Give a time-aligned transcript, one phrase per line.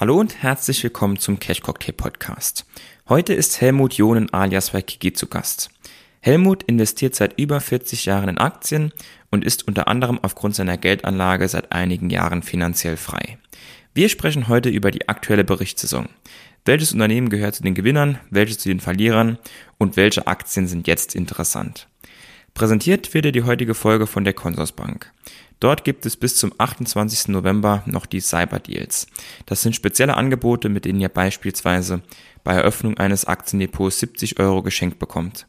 [0.00, 2.64] Hallo und herzlich willkommen zum Cash Cocktail Podcast.
[3.06, 5.68] Heute ist Helmut Jonen alias Waikiki zu Gast.
[6.20, 8.94] Helmut investiert seit über 40 Jahren in Aktien
[9.30, 13.36] und ist unter anderem aufgrund seiner Geldanlage seit einigen Jahren finanziell frei.
[13.92, 16.08] Wir sprechen heute über die aktuelle Berichtssaison.
[16.64, 19.36] Welches Unternehmen gehört zu den Gewinnern, welches zu den Verlierern
[19.76, 21.88] und welche Aktien sind jetzt interessant?
[22.54, 25.12] Präsentiert wird die heutige Folge von der Consorsbank.
[25.60, 27.28] Dort gibt es bis zum 28.
[27.28, 29.06] November noch die Cyber Deals.
[29.44, 32.00] Das sind spezielle Angebote, mit denen ihr beispielsweise
[32.42, 35.46] bei Eröffnung eines Aktiendepots 70 Euro geschenkt bekommt.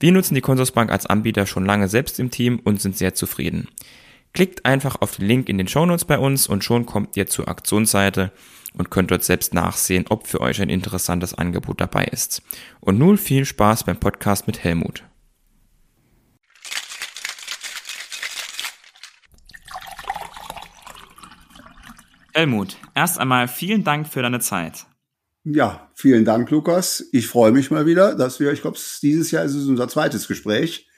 [0.00, 3.68] Wir nutzen die Consorsbank als Anbieter schon lange selbst im Team und sind sehr zufrieden.
[4.32, 7.46] Klickt einfach auf den Link in den Shownotes bei uns und schon kommt ihr zur
[7.46, 8.32] Aktionsseite
[8.76, 12.42] und könnt dort selbst nachsehen, ob für euch ein interessantes Angebot dabei ist.
[12.80, 15.04] Und nun viel Spaß beim Podcast mit Helmut.
[22.34, 24.86] Helmut, erst einmal vielen Dank für deine Zeit.
[25.44, 27.04] Ja, vielen Dank, Lukas.
[27.12, 30.26] Ich freue mich mal wieder, dass wir, ich glaube, dieses Jahr ist es unser zweites
[30.26, 30.88] Gespräch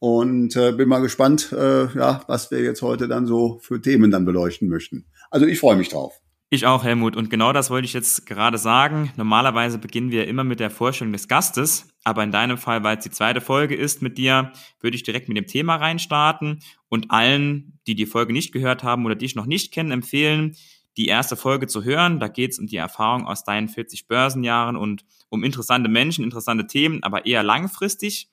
[0.00, 4.10] und äh, bin mal gespannt, äh, ja, was wir jetzt heute dann so für Themen
[4.10, 5.06] dann beleuchten möchten.
[5.30, 6.21] Also ich freue mich drauf.
[6.54, 7.16] Ich auch, Helmut.
[7.16, 9.10] Und genau das wollte ich jetzt gerade sagen.
[9.16, 11.88] Normalerweise beginnen wir immer mit der Vorstellung des Gastes.
[12.04, 15.28] Aber in deinem Fall, weil es die zweite Folge ist mit dir, würde ich direkt
[15.28, 19.46] mit dem Thema reinstarten und allen, die die Folge nicht gehört haben oder dich noch
[19.46, 20.54] nicht kennen, empfehlen,
[20.98, 22.20] die erste Folge zu hören.
[22.20, 26.66] Da geht es um die Erfahrung aus deinen 40 Börsenjahren und um interessante Menschen, interessante
[26.66, 28.28] Themen, aber eher langfristig.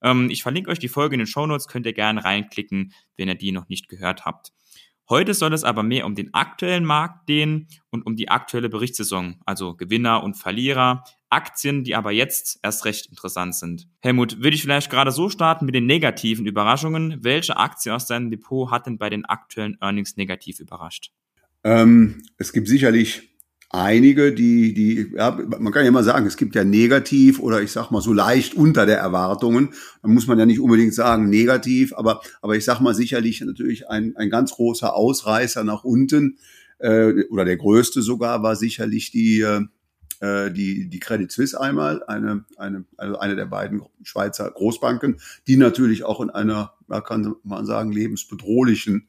[0.00, 3.28] Ähm, ich verlinke euch die Folge in den Show Notes, könnt ihr gerne reinklicken, wenn
[3.28, 4.54] ihr die noch nicht gehört habt.
[5.12, 9.36] Heute soll es aber mehr um den aktuellen Markt gehen und um die aktuelle Berichtssaison,
[9.44, 13.90] also Gewinner und Verlierer, Aktien, die aber jetzt erst recht interessant sind.
[14.00, 17.18] Helmut, würde ich vielleicht gerade so starten mit den negativen Überraschungen.
[17.20, 21.12] Welche Aktie aus deinem Depot hat denn bei den aktuellen Earnings negativ überrascht?
[21.62, 23.31] Ähm, es gibt sicherlich
[23.72, 27.72] einige, die, die, ja, man kann ja immer sagen, es gibt ja negativ oder ich
[27.72, 29.70] sag mal so leicht unter der Erwartungen.
[30.02, 33.88] Da muss man ja nicht unbedingt sagen negativ, aber, aber ich sag mal sicherlich natürlich
[33.88, 36.38] ein, ein ganz großer Ausreißer nach unten
[36.78, 42.44] äh, oder der größte sogar war sicherlich die, äh, die, die Credit Suisse einmal, eine,
[42.58, 47.64] eine, also eine der beiden Schweizer Großbanken, die natürlich auch in einer, man kann man
[47.64, 49.08] sagen, lebensbedrohlichen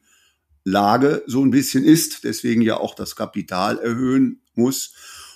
[0.64, 4.94] Lage so ein bisschen ist, deswegen ja auch das Kapital erhöhen muss.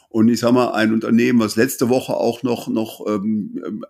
[0.09, 3.85] Und ich sag mal, ein Unternehmen, was letzte Woche auch noch, noch ähm, ähm,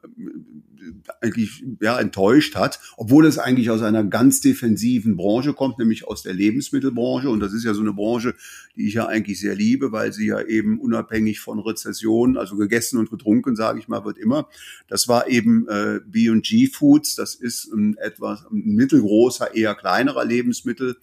[1.21, 6.23] eigentlich ja, enttäuscht hat, obwohl es eigentlich aus einer ganz defensiven Branche kommt, nämlich aus
[6.23, 7.31] der Lebensmittelbranche.
[7.31, 8.35] Und das ist ja so eine Branche,
[8.77, 12.99] die ich ja eigentlich sehr liebe, weil sie ja eben unabhängig von Rezessionen, also gegessen
[12.99, 14.49] und getrunken, sage ich mal, wird immer.
[14.89, 17.15] Das war eben äh, B&G Foods.
[17.15, 20.97] Das ist ein etwas ein mittelgroßer, eher kleinerer Lebensmittel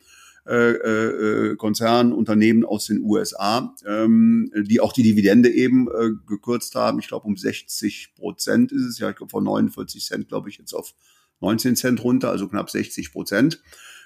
[0.47, 6.99] äh, äh, Konzernunternehmen aus den USA, ähm, die auch die Dividende eben äh, gekürzt haben.
[6.99, 10.57] Ich glaube um 60 Prozent ist es ja, ich glaube von 49 Cent, glaube ich,
[10.57, 10.93] jetzt auf
[11.41, 13.63] 19 Cent runter, also knapp 60 Prozent,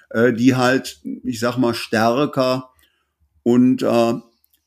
[0.08, 2.70] äh, die halt, ich sag mal, stärker
[3.42, 3.84] und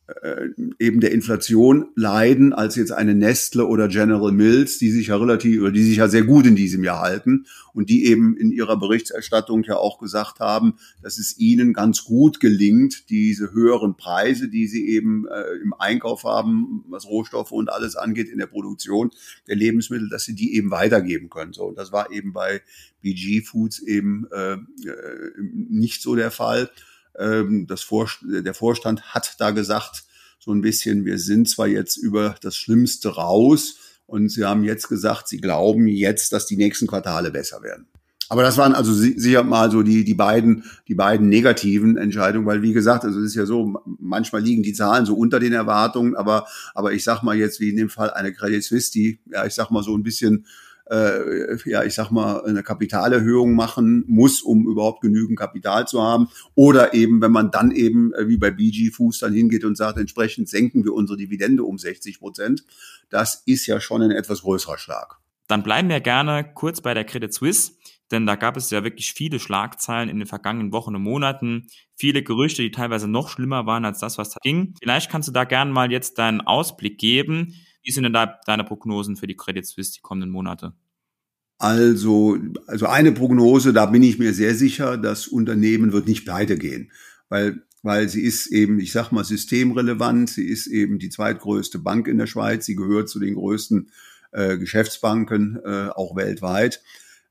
[0.07, 0.49] äh,
[0.79, 5.61] eben der Inflation leiden als jetzt eine Nestle oder General Mills, die sich ja relativ
[5.61, 8.77] oder die sich ja sehr gut in diesem Jahr halten und die eben in ihrer
[8.77, 14.67] Berichterstattung ja auch gesagt haben, dass es ihnen ganz gut gelingt, diese höheren Preise, die
[14.67, 19.09] sie eben äh, im Einkauf haben, was Rohstoffe und alles angeht in der Produktion
[19.47, 21.53] der Lebensmittel, dass sie die eben weitergeben können.
[21.53, 22.61] So, und das war eben bei
[23.01, 24.57] BG Foods eben äh, äh
[25.69, 26.69] nicht so der Fall.
[27.17, 30.03] Ähm, das Vor der Vorstand hat da gesagt,
[30.39, 33.75] so ein bisschen, wir sind zwar jetzt über das Schlimmste raus
[34.05, 37.87] und sie haben jetzt gesagt, sie glauben jetzt, dass die nächsten Quartale besser werden.
[38.29, 42.61] Aber das waren also sicher mal so die, die beiden, die beiden negativen Entscheidungen, weil
[42.61, 46.15] wie gesagt, also es ist ja so, manchmal liegen die Zahlen so unter den Erwartungen,
[46.15, 49.45] aber, aber ich sag mal jetzt, wie in dem Fall eine Credit Suisse, die, ja,
[49.45, 50.45] ich sag mal so ein bisschen
[50.93, 56.29] äh, ja, ich sag mal, eine Kapitalerhöhung machen muss, um überhaupt genügend Kapital zu haben.
[56.53, 59.97] Oder eben, wenn man dann eben, äh, wie bei BG Fuß dann hingeht und sagt,
[59.97, 62.63] entsprechend senken wir unsere Dividende um 60 Prozent.
[63.09, 65.17] Das ist ja schon ein etwas größerer Schlag.
[65.47, 67.73] Dann bleiben wir gerne kurz bei der Credit Suisse,
[68.11, 72.23] denn da gab es ja wirklich viele Schlagzeilen in den vergangenen Wochen und Monaten, viele
[72.23, 74.75] Gerüchte, die teilweise noch schlimmer waren als das, was da ging.
[74.79, 77.55] Vielleicht kannst du da gerne mal jetzt deinen Ausblick geben.
[77.81, 80.73] Wie sind denn da deine Prognosen für die Credit Suisse die kommenden Monate?
[81.57, 86.57] Also, also eine Prognose, da bin ich mir sehr sicher, das Unternehmen wird nicht pleite
[86.57, 86.91] gehen,
[87.29, 90.29] weil, weil sie ist eben, ich sag mal, systemrelevant.
[90.29, 92.65] Sie ist eben die zweitgrößte Bank in der Schweiz.
[92.65, 93.89] Sie gehört zu den größten
[94.31, 96.81] äh, Geschäftsbanken, äh, auch weltweit.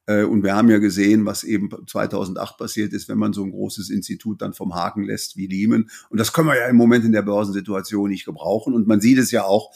[0.07, 3.51] Äh, und wir haben ja gesehen, was eben 2008 passiert ist, wenn man so ein
[3.51, 5.89] großes Institut dann vom Haken lässt wie Lehman.
[6.11, 8.75] Und das können wir ja im Moment in der Börsensituation nicht gebrauchen.
[8.75, 9.73] Und man sieht es ja auch,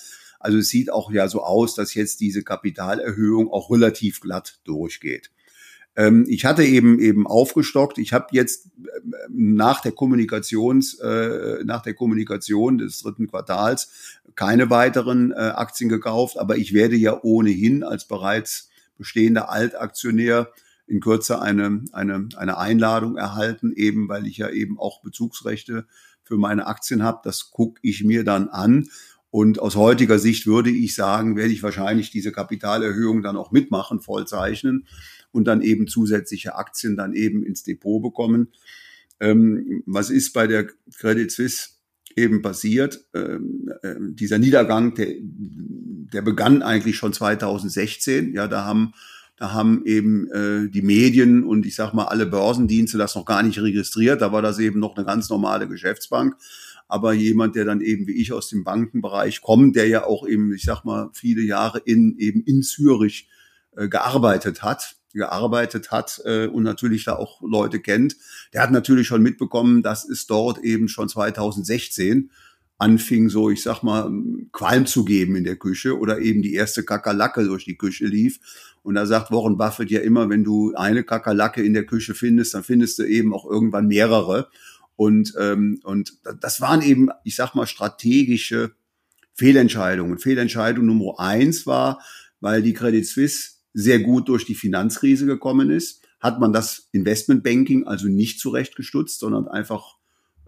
[0.47, 5.33] also es sieht auch ja so aus, dass jetzt diese Kapitalerhöhung auch relativ glatt durchgeht.
[5.97, 7.99] Ähm, ich hatte eben eben aufgestockt.
[7.99, 14.71] Ich habe jetzt ähm, nach der Kommunikations äh, nach der Kommunikation des dritten Quartals keine
[14.71, 20.53] weiteren äh, Aktien gekauft, aber ich werde ja ohnehin als bereits bestehender Altaktionär
[20.87, 25.87] in Kürze eine, eine, eine Einladung erhalten, eben weil ich ja eben auch Bezugsrechte
[26.23, 27.21] für meine Aktien habe.
[27.25, 28.89] Das gucke ich mir dann an.
[29.37, 34.01] Und aus heutiger Sicht würde ich sagen, werde ich wahrscheinlich diese Kapitalerhöhung dann auch mitmachen,
[34.01, 34.87] vollzeichnen
[35.31, 38.49] und dann eben zusätzliche Aktien dann eben ins Depot bekommen.
[39.21, 41.69] Ähm, was ist bei der Credit Suisse
[42.17, 43.05] eben passiert?
[43.13, 48.33] Ähm, äh, dieser Niedergang, der, der begann eigentlich schon 2016.
[48.33, 48.95] Ja, da haben
[49.37, 53.43] da haben eben äh, die Medien und ich sag mal alle Börsendienste das noch gar
[53.43, 54.23] nicht registriert.
[54.23, 56.37] Da war das eben noch eine ganz normale Geschäftsbank.
[56.89, 60.53] Aber jemand, der dann eben wie ich aus dem Bankenbereich kommt, der ja auch eben,
[60.53, 63.29] ich sag mal, viele Jahre in eben in Zürich
[63.77, 68.17] äh, gearbeitet hat, gearbeitet hat äh, und natürlich da auch Leute kennt,
[68.53, 72.31] der hat natürlich schon mitbekommen, dass es dort eben schon 2016
[72.79, 74.11] anfing, so ich sag mal,
[74.53, 78.39] Qualm zu geben in der Küche oder eben die erste Kakerlacke durch die Küche lief.
[78.83, 82.55] Und da sagt Warren Buffett ja immer, wenn du eine Kakerlacke in der Küche findest,
[82.55, 84.49] dann findest du eben auch irgendwann mehrere.
[84.97, 88.73] Und, ähm, und das waren eben, ich sag mal, strategische
[89.35, 90.19] Fehlentscheidungen.
[90.19, 92.03] Fehlentscheidung Nummer eins war,
[92.41, 97.87] weil die Credit Suisse sehr gut durch die Finanzkrise gekommen ist, hat man das Investmentbanking
[97.87, 99.97] also nicht zurechtgestutzt, sondern einfach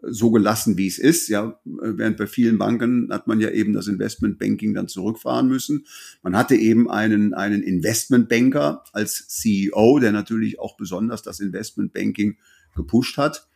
[0.03, 1.29] so gelassen, wie es ist.
[1.29, 5.87] Ja, während bei vielen Banken hat man ja eben das Investmentbanking dann zurückfahren müssen.
[6.23, 12.39] Man hatte eben einen, einen Investmentbanker als CEO, der natürlich auch besonders das Investmentbanking
[12.75, 13.49] gepusht hat.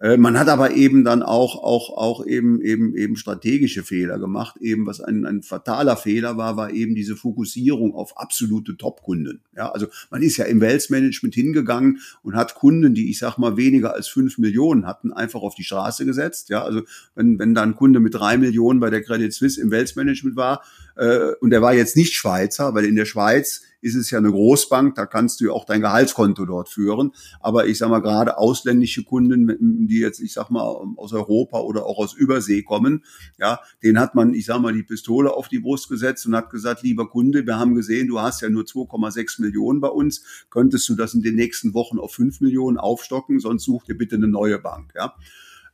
[0.00, 4.56] Äh, man hat aber eben dann auch, auch, auch eben, eben, eben strategische Fehler gemacht.
[4.60, 9.40] Eben was ein, ein fataler Fehler war, war eben diese Fokussierung auf absolute Top-Kunden.
[9.56, 13.38] Ja, also man ist ja im Wealth Management hingegangen und hat Kunden, die ich sag
[13.38, 16.48] mal weniger als fünf Millionen hatten, einfach auf die Straße gesetzt.
[16.48, 16.82] Ja, also
[17.14, 20.34] wenn, wenn da ein Kunde mit drei Millionen bei der Credit Suisse im Wealth Management
[20.34, 20.62] war,
[20.96, 24.30] äh, und der war jetzt nicht Schweizer, weil in der Schweiz ist es ja eine
[24.30, 27.12] Großbank, da kannst du ja auch dein Gehaltskonto dort führen.
[27.40, 30.62] Aber ich sag mal, gerade ausländische Kunden, die jetzt, ich sag mal,
[30.96, 33.04] aus Europa oder auch aus Übersee kommen,
[33.38, 36.48] ja, den hat man, ich sag mal, die Pistole auf die Brust gesetzt und hat
[36.48, 40.88] gesagt, lieber Kunde, wir haben gesehen, du hast ja nur 2,6 Millionen bei uns, könntest
[40.88, 44.28] du das in den nächsten Wochen auf 5 Millionen aufstocken, sonst such dir bitte eine
[44.28, 45.14] neue Bank, ja.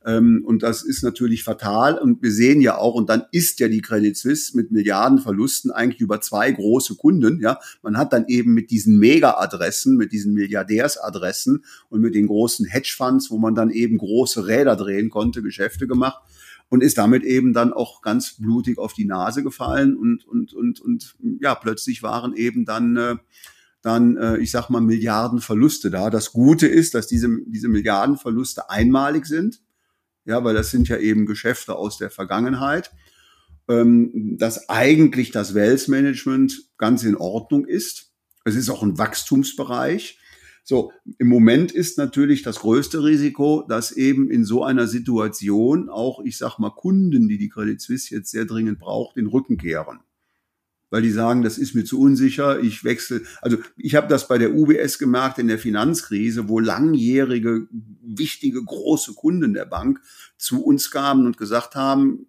[0.05, 1.97] Ähm, und das ist natürlich fatal.
[1.97, 6.01] Und wir sehen ja auch, und dann ist ja die Credit Suisse mit Milliardenverlusten eigentlich
[6.01, 7.39] über zwei große Kunden.
[7.41, 12.65] Ja, man hat dann eben mit diesen Mega-Adressen, mit diesen Milliardärsadressen und mit den großen
[12.65, 16.21] Hedgefonds, wo man dann eben große Räder drehen konnte, Geschäfte gemacht
[16.69, 20.79] und ist damit eben dann auch ganz blutig auf die Nase gefallen und und und
[20.79, 23.15] und ja plötzlich waren eben dann äh,
[23.81, 26.09] dann, äh, ich sag mal, Milliardenverluste da.
[26.09, 29.59] Das Gute ist, dass diese, diese Milliardenverluste einmalig sind.
[30.25, 32.91] Ja, weil das sind ja eben Geschäfte aus der Vergangenheit,
[33.67, 38.11] ähm, dass eigentlich das Wealth Management ganz in Ordnung ist.
[38.45, 40.19] Es ist auch ein Wachstumsbereich.
[40.63, 46.23] So, im Moment ist natürlich das größte Risiko, dass eben in so einer Situation auch,
[46.23, 50.01] ich sag mal, Kunden, die die Credit Suisse jetzt sehr dringend braucht, den Rücken kehren
[50.91, 53.21] weil die sagen, das ist mir zu unsicher, ich wechsle.
[53.41, 57.67] Also ich habe das bei der UBS gemerkt in der Finanzkrise, wo langjährige,
[58.03, 59.99] wichtige, große Kunden der Bank
[60.37, 62.27] zu uns kamen und gesagt haben,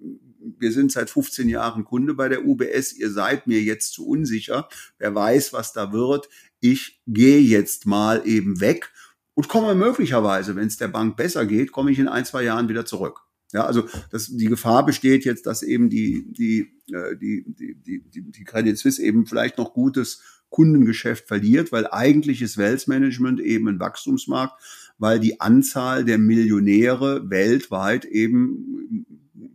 [0.58, 4.68] wir sind seit 15 Jahren Kunde bei der UBS, ihr seid mir jetzt zu unsicher,
[4.98, 6.28] wer weiß, was da wird,
[6.60, 8.92] ich gehe jetzt mal eben weg
[9.34, 12.68] und komme möglicherweise, wenn es der Bank besser geht, komme ich in ein, zwei Jahren
[12.68, 13.22] wieder zurück.
[13.52, 18.32] Ja, also das, die Gefahr besteht jetzt, dass eben die, die, äh, die, die, die,
[18.32, 23.68] die Credit Suisse eben vielleicht noch gutes Kundengeschäft verliert, weil eigentlich ist Wealth Management eben
[23.68, 24.54] ein Wachstumsmarkt,
[24.98, 29.06] weil die Anzahl der Millionäre weltweit eben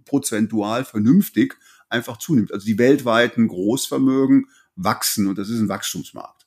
[0.06, 1.56] prozentual vernünftig
[1.90, 2.52] einfach zunimmt.
[2.52, 6.46] Also die weltweiten Großvermögen wachsen und das ist ein Wachstumsmarkt.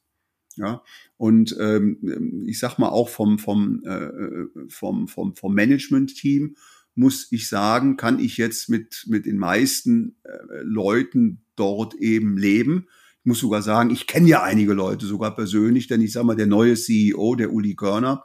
[0.57, 0.83] Ja,
[1.17, 6.57] und ähm, ich sag mal auch vom vom äh, äh vom vom vom Management-Team
[6.95, 12.87] muss ich sagen, kann ich jetzt mit, mit den meisten äh, Leuten dort eben leben.
[13.21, 16.37] Ich muss sogar sagen, ich kenne ja einige Leute sogar persönlich, denn ich sage mal,
[16.37, 18.25] der neue CEO, der Uli Körner,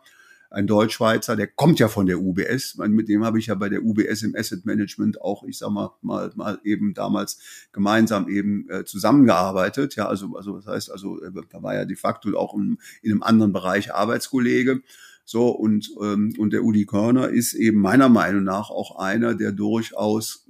[0.56, 2.78] ein Deutschschweizer, der kommt ja von der UBS.
[2.78, 5.92] Mit dem habe ich ja bei der UBS im Asset Management auch, ich sag mal,
[6.02, 7.40] mal, mal eben damals
[7.74, 9.96] gemeinsam eben äh, zusammengearbeitet.
[9.98, 13.12] Ja, also, also das heißt, also äh, da war ja de facto auch in, in
[13.12, 14.82] einem anderen Bereich Arbeitskollege.
[15.26, 19.52] So, und, ähm, und der Uli Körner ist eben meiner Meinung nach auch einer, der
[19.52, 20.48] durchaus,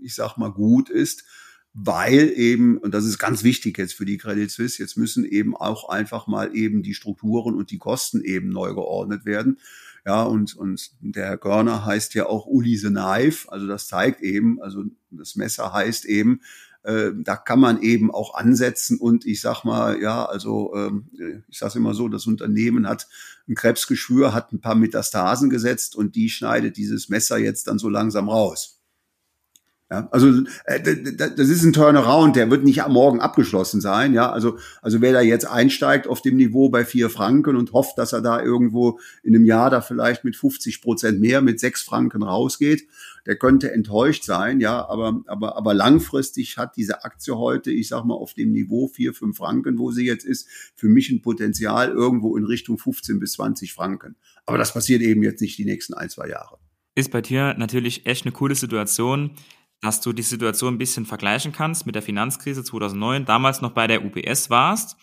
[0.00, 1.24] ich sag mal, gut ist,
[1.74, 5.56] weil eben, und das ist ganz wichtig jetzt für die Credit Suisse, jetzt müssen eben
[5.56, 9.58] auch einfach mal eben die Strukturen und die Kosten eben neu geordnet werden.
[10.04, 14.20] Ja, und, und der Herr Körner heißt ja auch Uli the Knife, also das zeigt
[14.20, 16.40] eben, also das Messer heißt eben,
[16.84, 21.10] äh, da kann man eben auch ansetzen und ich sag mal, ja, also ähm,
[21.48, 23.08] ich sage immer so, das Unternehmen hat
[23.48, 27.88] ein Krebsgeschwür, hat ein paar Metastasen gesetzt und die schneidet dieses Messer jetzt dann so
[27.88, 28.81] langsam raus.
[29.92, 34.14] Ja, also äh, das ist ein Turnaround, der wird nicht am Morgen abgeschlossen sein.
[34.14, 37.98] Ja, also also wer da jetzt einsteigt auf dem Niveau bei vier Franken und hofft,
[37.98, 41.82] dass er da irgendwo in einem Jahr da vielleicht mit 50 Prozent mehr, mit sechs
[41.82, 42.88] Franken rausgeht,
[43.26, 44.60] der könnte enttäuscht sein.
[44.60, 48.88] Ja, aber aber aber langfristig hat diese Aktie heute, ich sag mal auf dem Niveau
[48.88, 53.20] vier fünf Franken, wo sie jetzt ist, für mich ein Potenzial irgendwo in Richtung 15
[53.20, 54.16] bis 20 Franken.
[54.46, 56.56] Aber das passiert eben jetzt nicht die nächsten ein zwei Jahre.
[56.94, 59.32] Ist bei dir natürlich echt eine coole Situation
[59.82, 63.86] dass du die Situation ein bisschen vergleichen kannst mit der Finanzkrise 2009, damals noch bei
[63.86, 64.96] der UBS warst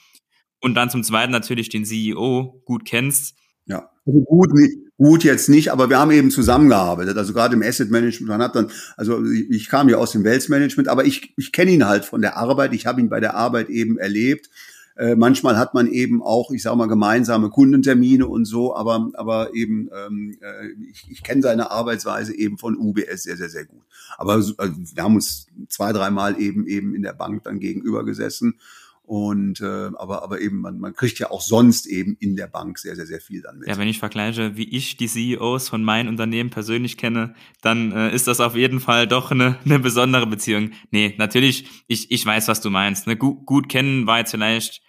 [0.62, 3.36] und dann zum Zweiten natürlich den CEO gut kennst.
[3.66, 7.18] Ja, also gut, nicht, gut jetzt nicht, aber wir haben eben zusammengearbeitet.
[7.18, 10.50] Also gerade im Asset Management, man hat dann, also ich, kam ja aus dem Wealth
[10.50, 12.74] Management, aber ich, ich kenne ihn halt von der Arbeit.
[12.74, 14.50] Ich habe ihn bei der Arbeit eben erlebt.
[15.00, 19.56] Äh, manchmal hat man eben auch, ich sage mal, gemeinsame Kundentermine und so, aber, aber
[19.56, 23.82] eben, ähm, äh, ich, ich kenne seine Arbeitsweise eben von UBS sehr, sehr, sehr gut.
[24.18, 28.56] Aber also, wir haben uns zwei, dreimal eben eben in der Bank dann gegenüber gesessen.
[29.04, 32.78] Und äh, aber aber eben man, man kriegt ja auch sonst eben in der Bank
[32.78, 33.70] sehr sehr sehr viel dann mit.
[33.70, 38.14] Ja, wenn ich vergleiche, wie ich die CEOs von meinem Unternehmen persönlich kenne, dann äh,
[38.14, 40.72] ist das auf jeden Fall doch eine, eine besondere Beziehung.
[40.92, 43.08] Nee, natürlich, ich ich weiß, was du meinst.
[43.08, 43.16] Ne?
[43.16, 44.84] Gut, gut kennen war jetzt vielleicht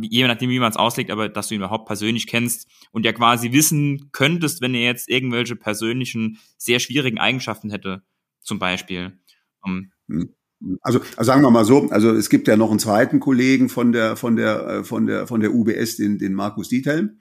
[0.00, 3.12] je nachdem, wie man es auslegt, aber dass du ihn überhaupt persönlich kennst und ja
[3.12, 8.02] quasi wissen könntest, wenn er jetzt irgendwelche persönlichen, sehr schwierigen Eigenschaften hätte,
[8.40, 9.18] zum Beispiel.
[9.62, 10.34] Um, ähm,
[10.80, 13.92] also, also sagen wir mal so, also es gibt ja noch einen zweiten Kollegen von
[13.92, 17.18] der von der äh, von der von der UBS, den den Markus Diethelm,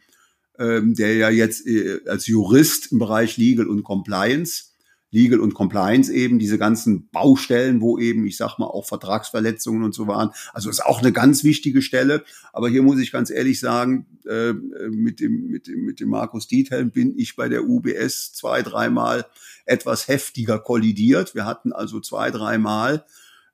[0.58, 4.75] ähm, der ja jetzt äh, als Jurist im Bereich Legal und Compliance
[5.16, 9.96] Legal und Compliance eben, diese ganzen Baustellen, wo eben, ich sag mal, auch Vertragsverletzungen und
[9.96, 10.32] so waren.
[10.54, 12.24] Also ist auch eine ganz wichtige Stelle.
[12.52, 14.54] Aber hier muss ich ganz ehrlich sagen, äh,
[14.90, 19.26] mit dem, mit dem, mit dem Markus Diethelm bin ich bei der UBS zwei, dreimal
[19.66, 21.34] etwas heftiger kollidiert.
[21.34, 23.06] Wir hatten also zwei, dreimal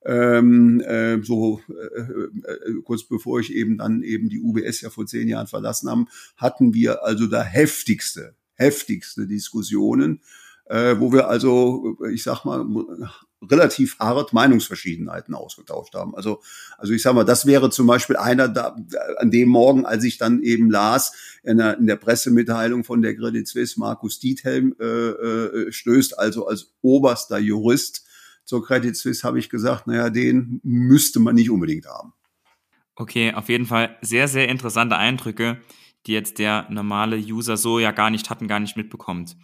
[0.04, 5.06] ähm, äh, so äh, äh, kurz bevor ich eben dann eben die UBS ja vor
[5.06, 10.22] zehn Jahren verlassen haben, hatten wir also da heftigste, heftigste Diskussionen
[10.72, 12.66] äh, wo wir also, ich sag mal,
[13.42, 16.16] relativ hart Meinungsverschiedenheiten ausgetauscht haben.
[16.16, 16.42] Also,
[16.78, 18.78] also ich sag mal, das wäre zum Beispiel einer da,
[19.18, 23.18] an dem Morgen, als ich dann eben las in der, in der Pressemitteilung von der
[23.18, 28.06] Credit Suisse, Markus Diethelm äh, äh, stößt also als oberster Jurist
[28.46, 32.14] zur Credit Suisse, habe ich gesagt, naja, den müsste man nicht unbedingt haben.
[32.96, 35.60] Okay, auf jeden Fall sehr, sehr interessante Eindrücke,
[36.08, 39.36] die jetzt der normale User so ja gar nicht hat und gar nicht mitbekommt.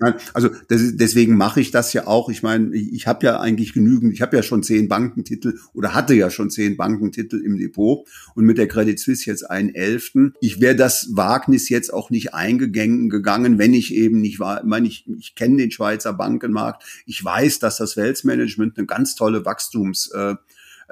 [0.00, 2.28] Also das, deswegen mache ich das ja auch.
[2.28, 6.14] Ich meine, ich, habe ja eigentlich genügend, ich habe ja schon zehn Bankentitel oder hatte
[6.14, 10.34] ja schon zehn Bankentitel im Depot und mit der Credit Suisse jetzt einen elften.
[10.40, 14.58] Ich wäre das Wagnis jetzt auch nicht eingegangen, gegangen, wenn ich eben nicht war.
[14.58, 16.82] Ich meine, ich, ich kenne den Schweizer Bankenmarkt.
[17.06, 20.34] Ich weiß, dass das Wealth Management eine ganz tolle Wachstums äh,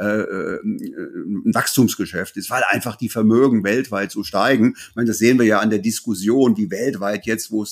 [0.02, 4.74] ein Wachstumsgeschäft ist, weil einfach die Vermögen weltweit so steigen.
[4.76, 7.64] Ich meine, das sehen wir ja an der Diskussion, die weltweit jetzt, wo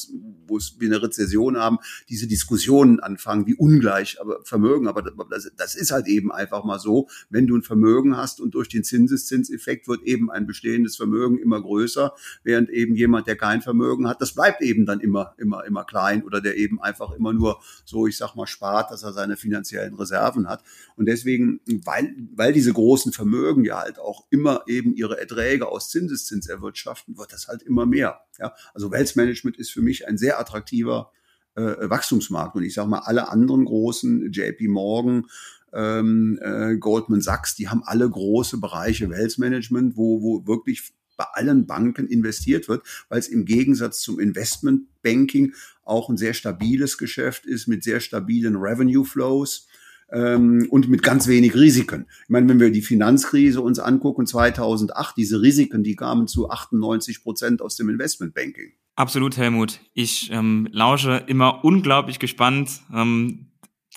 [0.50, 1.78] wo es wir eine Rezession haben,
[2.10, 6.78] diese Diskussionen anfangen, wie ungleich aber Vermögen, aber das, das ist halt eben einfach mal
[6.78, 11.38] so, wenn du ein Vermögen hast und durch den Zinseszinseffekt wird eben ein bestehendes Vermögen
[11.38, 15.64] immer größer, während eben jemand, der kein Vermögen hat, das bleibt eben dann immer, immer,
[15.64, 19.12] immer klein oder der eben einfach immer nur so, ich sag mal, spart, dass er
[19.12, 20.64] seine finanziellen Reserven hat.
[20.96, 25.90] Und deswegen, weil weil, diese großen Vermögen ja halt auch immer eben ihre Erträge aus
[25.90, 28.20] Zinseszins erwirtschaften, wird das halt immer mehr.
[28.38, 31.12] Ja, also Wealth Management ist für mich ein sehr attraktiver
[31.54, 32.56] äh, Wachstumsmarkt.
[32.56, 35.26] Und ich sage mal, alle anderen großen, JP Morgan,
[35.72, 41.26] ähm, äh, Goldman Sachs, die haben alle große Bereiche Wealth Management, wo, wo wirklich bei
[41.34, 45.52] allen Banken investiert wird, weil es im Gegensatz zum Investment Banking
[45.84, 49.68] auch ein sehr stabiles Geschäft ist mit sehr stabilen Revenue Flows
[50.12, 52.06] ähm, und mit ganz wenig Risiken.
[52.24, 57.22] Ich meine, wenn wir die Finanzkrise uns angucken, 2008, diese Risiken, die kamen zu 98
[57.22, 58.72] Prozent aus dem Investmentbanking.
[58.96, 59.80] Absolut, Helmut.
[59.94, 62.82] Ich ähm, lausche immer unglaublich gespannt.
[62.92, 63.50] Ähm,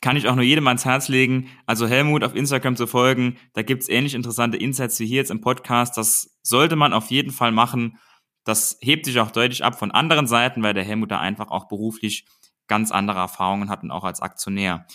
[0.03, 1.48] kann ich auch nur jedem ans Herz legen.
[1.65, 3.38] Also Helmut auf Instagram zu folgen.
[3.53, 5.98] Da gibt's ähnlich interessante Insights wie hier jetzt im Podcast.
[5.98, 7.98] Das sollte man auf jeden Fall machen.
[8.43, 11.70] Das hebt sich auch deutlich ab von anderen Seiten, weil der Helmut da einfach auch
[11.70, 12.25] beruflich
[12.67, 14.86] ganz andere Erfahrungen hat und auch als Aktionär.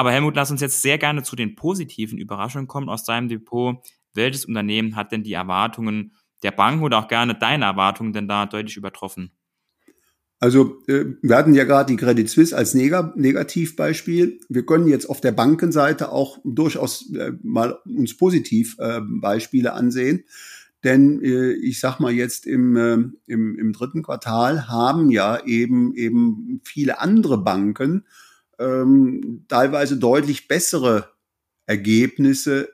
[0.00, 3.76] Aber Helmut, lass uns jetzt sehr gerne zu den positiven Überraschungen kommen aus deinem Depot.
[4.14, 8.46] Welches Unternehmen hat denn die Erwartungen der Banken oder auch gerne deine Erwartungen denn da
[8.46, 9.32] deutlich übertroffen?
[10.38, 14.40] Also äh, wir hatten ja gerade die Credit Suisse als Neg Negativbeispiel.
[14.48, 20.24] Wir können jetzt auf der Bankenseite auch durchaus äh, mal uns positiv äh, Beispiele ansehen.
[20.82, 25.94] Denn äh, ich sag mal jetzt im, äh, im, im dritten Quartal haben ja eben
[25.94, 28.06] eben viele andere Banken
[28.60, 31.10] ähm, teilweise deutlich bessere
[31.66, 32.68] Ergebnisse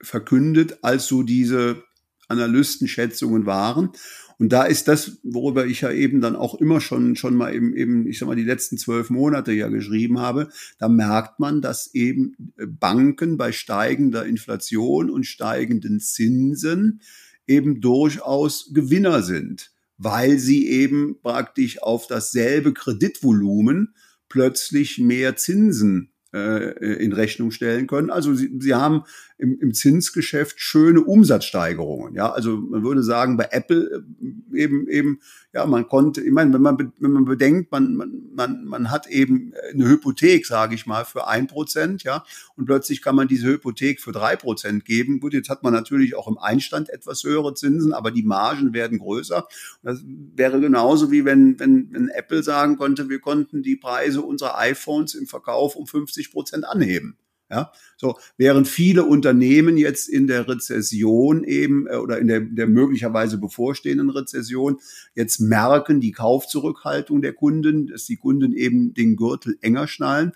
[0.00, 1.84] verkündet, als so diese
[2.28, 3.90] Analystenschätzungen waren.
[4.38, 7.74] Und da ist das, worüber ich ja eben dann auch immer schon, schon mal eben,
[7.74, 11.92] eben, ich sag mal, die letzten zwölf Monate ja geschrieben habe, da merkt man, dass
[11.92, 17.00] eben Banken bei steigender Inflation und steigenden Zinsen
[17.48, 23.94] eben durchaus Gewinner sind, weil sie eben praktisch auf dasselbe Kreditvolumen
[24.28, 28.10] plötzlich mehr Zinsen in Rechnung stellen können.
[28.10, 29.04] Also sie, sie haben
[29.38, 32.14] im, im Zinsgeschäft schöne Umsatzsteigerungen.
[32.14, 34.04] Ja, also man würde sagen, bei Apple
[34.52, 35.20] äh, eben eben
[35.54, 39.06] ja, man konnte, ich meine, wenn man wenn man bedenkt, man man man, man hat
[39.06, 42.24] eben eine Hypothek, sage ich mal, für ein Prozent, ja,
[42.56, 45.20] und plötzlich kann man diese Hypothek für drei Prozent geben.
[45.20, 48.98] Gut, jetzt hat man natürlich auch im Einstand etwas höhere Zinsen, aber die Margen werden
[48.98, 49.48] größer.
[49.82, 54.58] Das wäre genauso wie wenn wenn wenn Apple sagen konnte, wir konnten die Preise unserer
[54.58, 57.16] iPhones im Verkauf um 50 Prozent anheben.
[57.50, 62.66] Ja, so während viele Unternehmen jetzt in der Rezession eben äh, oder in der, der
[62.66, 64.80] möglicherweise bevorstehenden Rezession
[65.14, 70.32] jetzt merken die Kaufzurückhaltung der Kunden, dass die Kunden eben den Gürtel enger schnallen,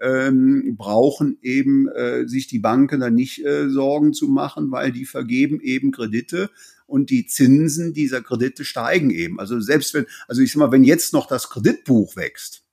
[0.00, 5.06] ähm, brauchen eben äh, sich die Banken dann nicht äh, Sorgen zu machen, weil die
[5.06, 6.50] vergeben eben Kredite
[6.86, 9.40] und die Zinsen dieser Kredite steigen eben.
[9.40, 12.64] Also selbst wenn, also ich sag mal, wenn jetzt noch das Kreditbuch wächst,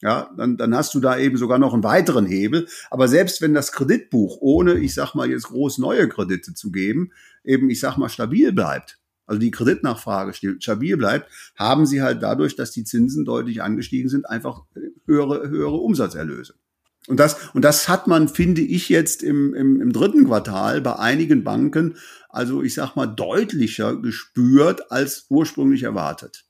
[0.00, 2.68] ja, dann, dann hast du da eben sogar noch einen weiteren Hebel.
[2.90, 7.10] Aber selbst wenn das Kreditbuch, ohne, ich sag mal, jetzt groß neue Kredite zu geben,
[7.44, 12.56] eben, ich sag mal, stabil bleibt, also die Kreditnachfrage stabil bleibt, haben sie halt dadurch,
[12.56, 14.62] dass die Zinsen deutlich angestiegen sind, einfach
[15.06, 16.54] höhere, höhere Umsatzerlöse.
[17.08, 20.96] Und das, und das hat man, finde ich, jetzt im, im, im dritten Quartal bei
[20.96, 21.96] einigen Banken,
[22.28, 26.44] also ich sag mal, deutlicher gespürt als ursprünglich erwartet.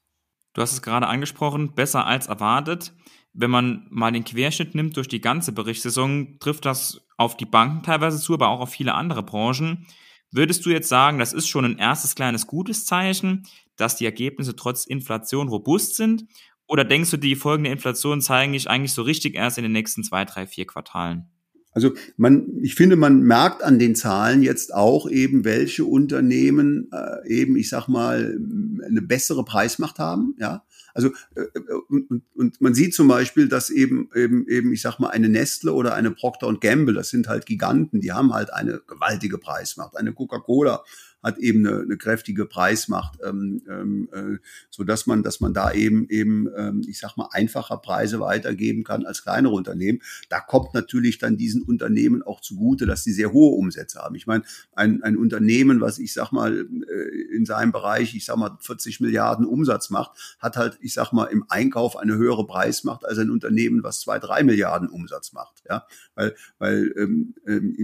[0.54, 2.92] Du hast es gerade angesprochen, besser als erwartet
[3.32, 7.82] wenn man mal den Querschnitt nimmt durch die ganze Berichtssaison, trifft das auf die Banken
[7.82, 9.86] teilweise zu, aber auch auf viele andere Branchen.
[10.30, 14.56] Würdest du jetzt sagen, das ist schon ein erstes kleines gutes Zeichen, dass die Ergebnisse
[14.56, 16.26] trotz Inflation robust sind?
[16.66, 20.04] Oder denkst du, die folgende Inflation zeigen sich eigentlich so richtig erst in den nächsten
[20.04, 21.30] zwei, drei, vier Quartalen?
[21.72, 27.28] Also man, ich finde, man merkt an den Zahlen jetzt auch eben, welche Unternehmen äh,
[27.28, 28.38] eben, ich sag mal,
[28.84, 30.34] eine bessere Preismacht haben.
[30.38, 30.64] Ja,
[30.98, 31.44] also äh,
[31.88, 35.72] und, und man sieht zum Beispiel, dass eben eben eben, ich sag mal, eine Nestle
[35.72, 39.96] oder eine Procter Gamble, das sind halt Giganten, die haben halt eine gewaltige Preismacht.
[39.96, 40.82] Eine Coca-Cola
[41.22, 44.38] hat eben eine, eine kräftige Preismacht, ähm, ähm, äh,
[44.70, 48.84] so dass man, dass man da eben eben, ähm, ich sag mal, einfacher Preise weitergeben
[48.84, 50.00] kann als kleinere Unternehmen.
[50.28, 54.14] Da kommt natürlich dann diesen Unternehmen auch zugute, dass sie sehr hohe Umsätze haben.
[54.14, 58.36] Ich meine, ein, ein Unternehmen, was ich sag mal äh, in seinem Bereich, ich sag
[58.36, 63.04] mal 40 Milliarden Umsatz macht, hat halt, ich sag mal, im Einkauf eine höhere Preismacht
[63.04, 65.62] als ein Unternehmen, was zwei, drei Milliarden Umsatz macht.
[65.68, 67.74] Ja, weil, weil ähm, ähm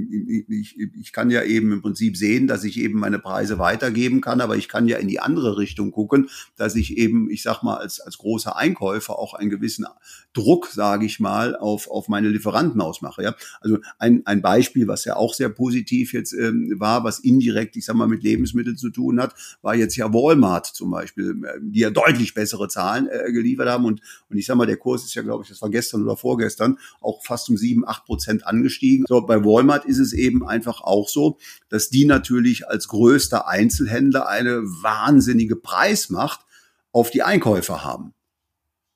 [0.49, 4.43] ich, ich kann ja eben im Prinzip sehen, dass ich eben meine Preise weitergeben kann,
[4.43, 7.79] aber ich kann ja in die andere Richtung gucken, dass ich eben, ich sag mal,
[7.79, 9.87] als, als großer Einkäufer auch einen gewissen
[10.35, 13.23] Druck, sage ich mal, auf, auf meine Lieferanten ausmache.
[13.23, 13.35] Ja?
[13.63, 17.87] Also ein, ein Beispiel, was ja auch sehr positiv jetzt ähm, war, was indirekt, ich
[17.87, 21.81] sag mal, mit Lebensmitteln zu tun hat, war jetzt ja Walmart zum Beispiel, äh, die
[21.81, 25.15] ja deutlich bessere Zahlen äh, geliefert haben und, und ich sag mal, der Kurs ist
[25.15, 29.07] ja, glaube ich, das war gestern oder vorgestern, auch fast um sieben, acht Prozent angestiegen.
[29.09, 31.39] So, bei Walmart ist es eben einfach auch so,
[31.71, 36.41] dass die natürlich als größte größter Einzelhändler eine wahnsinnige Preismacht
[36.91, 38.13] auf die Einkäufer haben.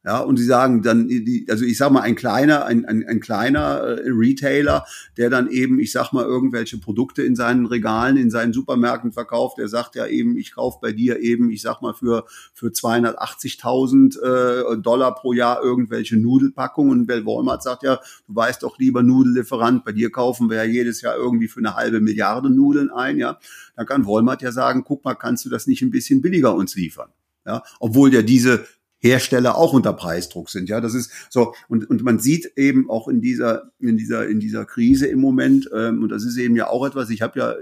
[0.09, 1.07] Ja, und sie sagen dann,
[1.51, 4.87] also ich sag mal, ein kleiner, ein, ein, ein kleiner äh, Retailer,
[5.19, 9.59] der dann eben, ich sag mal, irgendwelche Produkte in seinen Regalen, in seinen Supermärkten verkauft,
[9.59, 14.23] der sagt ja eben, ich kaufe bei dir eben, ich sag mal, für, für 280.000
[14.23, 17.01] äh, Dollar pro Jahr irgendwelche Nudelpackungen.
[17.01, 21.03] Und Walmart sagt ja, du weißt doch lieber Nudellieferant, bei dir kaufen wir ja jedes
[21.03, 23.39] Jahr irgendwie für eine halbe Milliarde Nudeln ein, ja.
[23.77, 26.75] Dann kann Walmart ja sagen, guck mal, kannst du das nicht ein bisschen billiger uns
[26.77, 27.11] liefern?
[27.49, 28.67] Ja, obwohl ja diese
[28.99, 30.69] Hersteller auch unter Preisdruck sind.
[30.69, 34.41] Ja, das ist so und und man sieht eben auch in dieser in dieser in
[34.41, 37.11] dieser Krise im Moment ähm, und das ist eben ja auch etwas.
[37.11, 37.55] Ich habe ja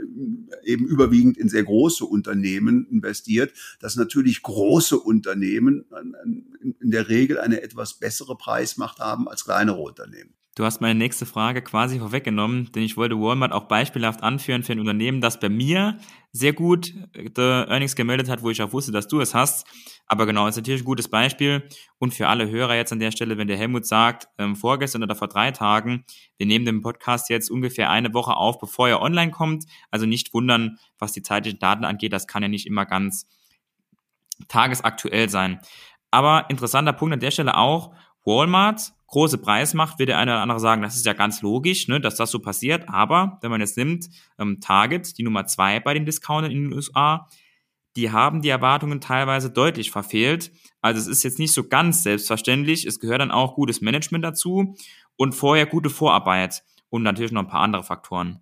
[0.64, 5.84] eben überwiegend in sehr große Unternehmen investiert, dass natürlich große Unternehmen
[6.80, 10.34] in der Regel eine etwas bessere Preismacht haben als kleinere Unternehmen.
[10.56, 14.72] Du hast meine nächste Frage quasi vorweggenommen, denn ich wollte Walmart auch beispielhaft anführen für
[14.72, 15.98] ein Unternehmen, das bei mir
[16.32, 19.66] sehr gut äh, Earnings gemeldet hat, wo ich auch wusste, dass du es hast.
[20.06, 21.68] Aber genau, ist natürlich ein gutes Beispiel.
[21.98, 25.14] Und für alle Hörer jetzt an der Stelle, wenn der Helmut sagt, ähm, vorgestern oder
[25.14, 26.06] vor drei Tagen,
[26.38, 29.66] wir nehmen den Podcast jetzt ungefähr eine Woche auf, bevor er online kommt.
[29.90, 32.14] Also nicht wundern, was die zeitlichen Daten angeht.
[32.14, 33.28] Das kann ja nicht immer ganz
[34.48, 35.60] tagesaktuell sein.
[36.10, 37.92] Aber interessanter Punkt an der Stelle auch,
[38.24, 42.00] Walmart große Preismacht, wird der eine oder andere sagen, das ist ja ganz logisch, ne,
[42.00, 42.88] dass das so passiert.
[42.88, 46.72] Aber wenn man jetzt nimmt, ähm, Target, die Nummer zwei bei den Discountern in den
[46.72, 47.28] USA,
[47.96, 50.52] die haben die Erwartungen teilweise deutlich verfehlt.
[50.82, 52.84] Also es ist jetzt nicht so ganz selbstverständlich.
[52.84, 54.76] Es gehört dann auch gutes Management dazu
[55.16, 58.40] und vorher gute Vorarbeit und natürlich noch ein paar andere Faktoren.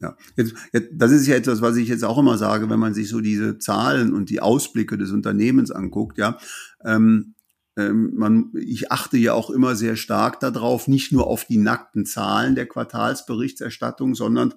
[0.00, 2.94] Ja, jetzt, jetzt, das ist ja etwas, was ich jetzt auch immer sage, wenn man
[2.94, 6.38] sich so diese Zahlen und die Ausblicke des Unternehmens anguckt, ja.
[6.84, 7.34] Ähm,
[7.78, 12.04] ähm, man, ich achte ja auch immer sehr stark darauf, nicht nur auf die nackten
[12.04, 14.54] Zahlen der Quartalsberichterstattung, sondern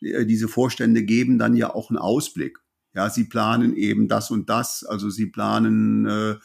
[0.00, 2.60] äh, diese Vorstände geben dann ja auch einen Ausblick.
[2.94, 6.36] Ja, sie planen eben das und das, also sie planen äh,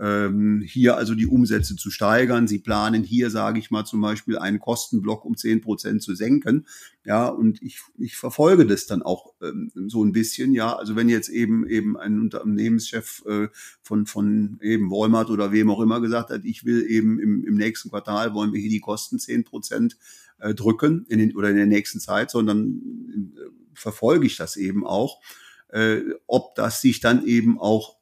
[0.00, 2.48] ähm, hier also die Umsätze zu steigern.
[2.48, 6.66] Sie planen hier, sage ich mal, zum Beispiel einen Kostenblock um zehn Prozent zu senken.
[7.04, 10.54] Ja, und ich, ich verfolge das dann auch ähm, so ein bisschen.
[10.54, 13.48] Ja, also wenn jetzt eben eben ein Unternehmenschef äh,
[13.82, 17.54] von von eben Walmart oder wem auch immer gesagt hat, ich will eben im, im
[17.56, 19.98] nächsten Quartal wollen wir hier die Kosten zehn Prozent
[20.38, 24.86] äh, drücken in den, oder in der nächsten Zeit, sondern äh, verfolge ich das eben
[24.86, 25.20] auch,
[25.68, 27.99] äh, ob das sich dann eben auch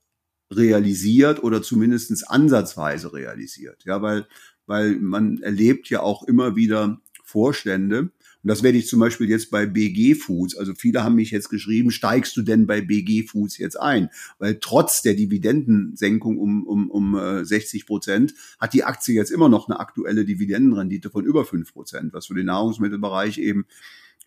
[0.50, 3.84] realisiert oder zumindestens ansatzweise realisiert.
[3.84, 4.26] Ja, weil,
[4.66, 8.10] weil man erlebt ja auch immer wieder Vorstände.
[8.42, 10.56] Und das werde ich zum Beispiel jetzt bei BG Foods.
[10.56, 14.08] Also viele haben mich jetzt geschrieben, steigst du denn bei BG Foods jetzt ein?
[14.38, 19.48] Weil trotz der Dividendensenkung um, um, um 60 äh, Prozent hat die Aktie jetzt immer
[19.48, 23.66] noch eine aktuelle Dividendenrendite von über fünf Prozent, was für den Nahrungsmittelbereich eben,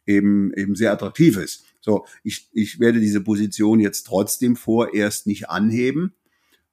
[0.05, 1.63] eben, eben sehr attraktiv ist.
[1.81, 6.13] So, ich, ich werde diese Position jetzt trotzdem vorerst nicht anheben,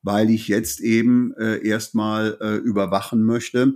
[0.03, 3.75] weil ich jetzt eben äh, erstmal äh, überwachen möchte,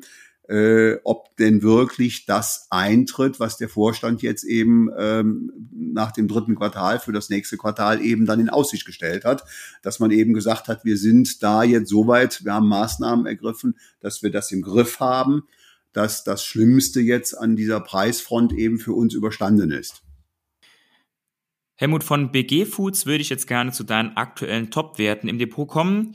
[0.48, 6.54] äh, ob denn wirklich das eintritt, was der Vorstand jetzt eben ähm, nach dem dritten
[6.54, 9.44] Quartal für das nächste Quartal eben dann in Aussicht gestellt hat,
[9.82, 14.22] dass man eben gesagt hat, wir sind da jetzt soweit, wir haben Maßnahmen ergriffen, dass
[14.22, 15.44] wir das im Griff haben,
[15.92, 20.01] dass das Schlimmste jetzt an dieser Preisfront eben für uns überstanden ist.
[21.82, 26.14] Helmut, von BG Foods würde ich jetzt gerne zu deinen aktuellen Top-Werten im Depot kommen.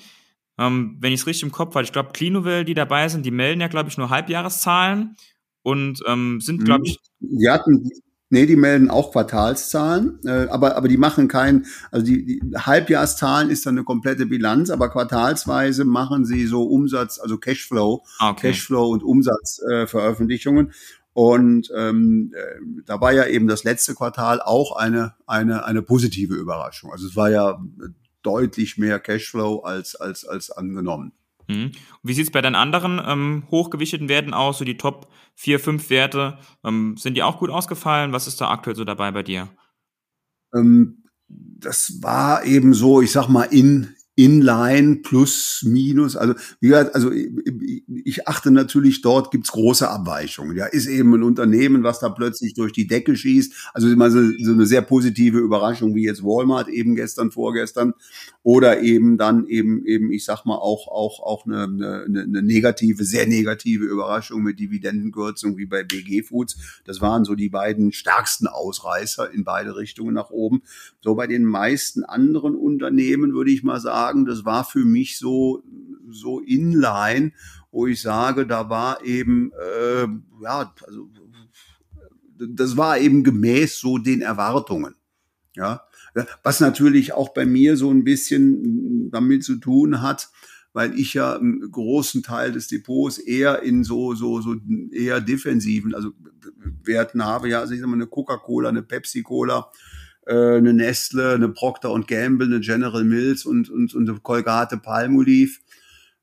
[0.58, 3.32] Ähm, wenn ich es richtig im Kopf habe, ich glaube, Clinovel, die dabei sind, die
[3.32, 5.18] melden ja, glaube ich, nur Halbjahreszahlen
[5.64, 6.98] und ähm, sind, glaube ich.
[7.20, 7.84] Die hatten,
[8.30, 13.50] nee, die melden auch Quartalszahlen, äh, aber, aber die machen kein, also die, die Halbjahreszahlen
[13.50, 18.52] ist dann eine komplette Bilanz, aber quartalsweise machen sie so Umsatz, also Cashflow, ah, okay.
[18.52, 20.70] Cashflow und Umsatzveröffentlichungen.
[20.70, 20.72] Äh,
[21.18, 26.36] und ähm, äh, da war ja eben das letzte Quartal auch eine, eine, eine positive
[26.36, 26.92] Überraschung.
[26.92, 27.60] Also es war ja
[28.22, 31.14] deutlich mehr Cashflow als, als, als angenommen.
[31.48, 31.72] Mhm.
[32.04, 35.90] Wie sieht es bei den anderen ähm, hochgewichteten Werten aus, so die Top 4, 5
[35.90, 36.38] Werte?
[36.64, 38.14] Ähm, sind die auch gut ausgefallen?
[38.14, 39.50] Was ist da aktuell so dabei bei dir?
[40.54, 46.16] Ähm, das war eben so, ich sag mal, in, Inline plus minus.
[46.16, 50.58] Also wie gesagt, also ich achte natürlich, dort gibt's große Abweichungen.
[50.58, 53.72] Ja, ist eben ein Unternehmen, was da plötzlich durch die Decke schießt.
[53.76, 57.94] Also immer so, so eine sehr positive Überraschung wie jetzt Walmart eben gestern, vorgestern.
[58.42, 63.04] Oder eben dann eben, eben, ich sag mal, auch, auch, auch eine, eine, eine negative,
[63.04, 66.82] sehr negative Überraschung mit Dividendenkürzung wie bei BG Foods.
[66.86, 70.64] Das waren so die beiden stärksten Ausreißer in beide Richtungen nach oben.
[71.02, 75.18] So bei den meisten anderen Unternehmen würde ich mal sagen, sagen, das war für mich
[75.18, 75.64] so,
[76.10, 77.34] so inline,
[77.72, 80.08] wo ich sage, da war eben, äh,
[80.42, 81.10] ja, also,
[82.40, 84.96] das war eben gemäß so den Erwartungen.
[85.56, 85.82] Ja,
[86.44, 90.30] was natürlich auch bei mir so ein bisschen damit zu tun hat,
[90.72, 94.56] weil ich ja einen großen Teil des Depots eher in so, so, so
[94.92, 96.12] eher defensiven, also
[96.84, 99.72] Werten habe, ja, also ich sag mal eine Coca-Cola, eine Pepsi-Cola,
[100.28, 104.78] äh, eine Nestle, eine Procter und Gamble, eine General Mills und, und, und eine Colgate
[104.78, 105.60] Palmolive.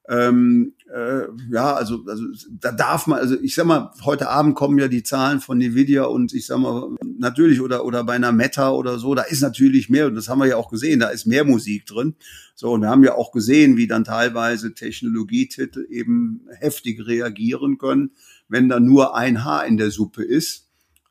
[0.06, 2.24] Ähm, äh, ja, also, also
[2.60, 6.04] da darf man, also ich sag mal, heute Abend kommen ja die Zahlen von Nvidia
[6.04, 9.88] und ich sag mal, natürlich oder oder bei einer Meta oder so, da ist natürlich
[9.88, 12.16] mehr und das haben wir ja auch gesehen, da ist mehr Musik drin.
[12.54, 18.10] So und wir haben ja auch gesehen, wie dann teilweise Technologietitel eben heftig reagieren können,
[18.48, 20.63] wenn da nur ein Haar in der Suppe ist.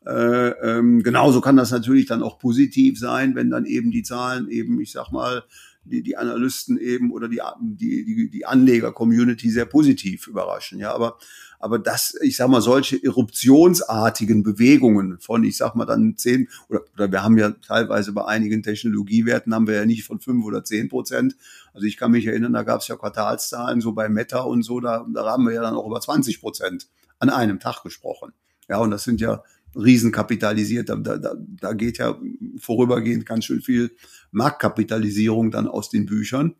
[0.06, 4.48] Äh, ähm, genauso kann das natürlich dann auch positiv sein, wenn dann eben die Zahlen
[4.48, 5.44] eben, ich sag mal,
[5.84, 10.78] die, die Analysten eben oder die, die, die, die Anleger-Community sehr positiv überraschen.
[10.78, 11.18] Ja, aber,
[11.58, 16.82] aber das, ich sag mal, solche eruptionsartigen Bewegungen von, ich sag mal, dann zehn oder,
[16.94, 20.64] oder wir haben ja teilweise bei einigen Technologiewerten haben wir ja nicht von fünf oder
[20.64, 21.36] zehn Prozent.
[21.72, 24.80] Also ich kann mich erinnern, da gab es ja Quartalszahlen, so bei Meta und so,
[24.80, 26.88] da, da haben wir ja dann auch über 20 Prozent
[27.18, 28.32] an einem Tag gesprochen.
[28.68, 29.42] Ja, und das sind ja
[29.76, 30.88] riesenkapitalisiert.
[30.88, 32.18] Da, da, da geht ja
[32.58, 33.94] vorübergehend ganz schön viel
[34.30, 36.54] Marktkapitalisierung dann aus den Büchern.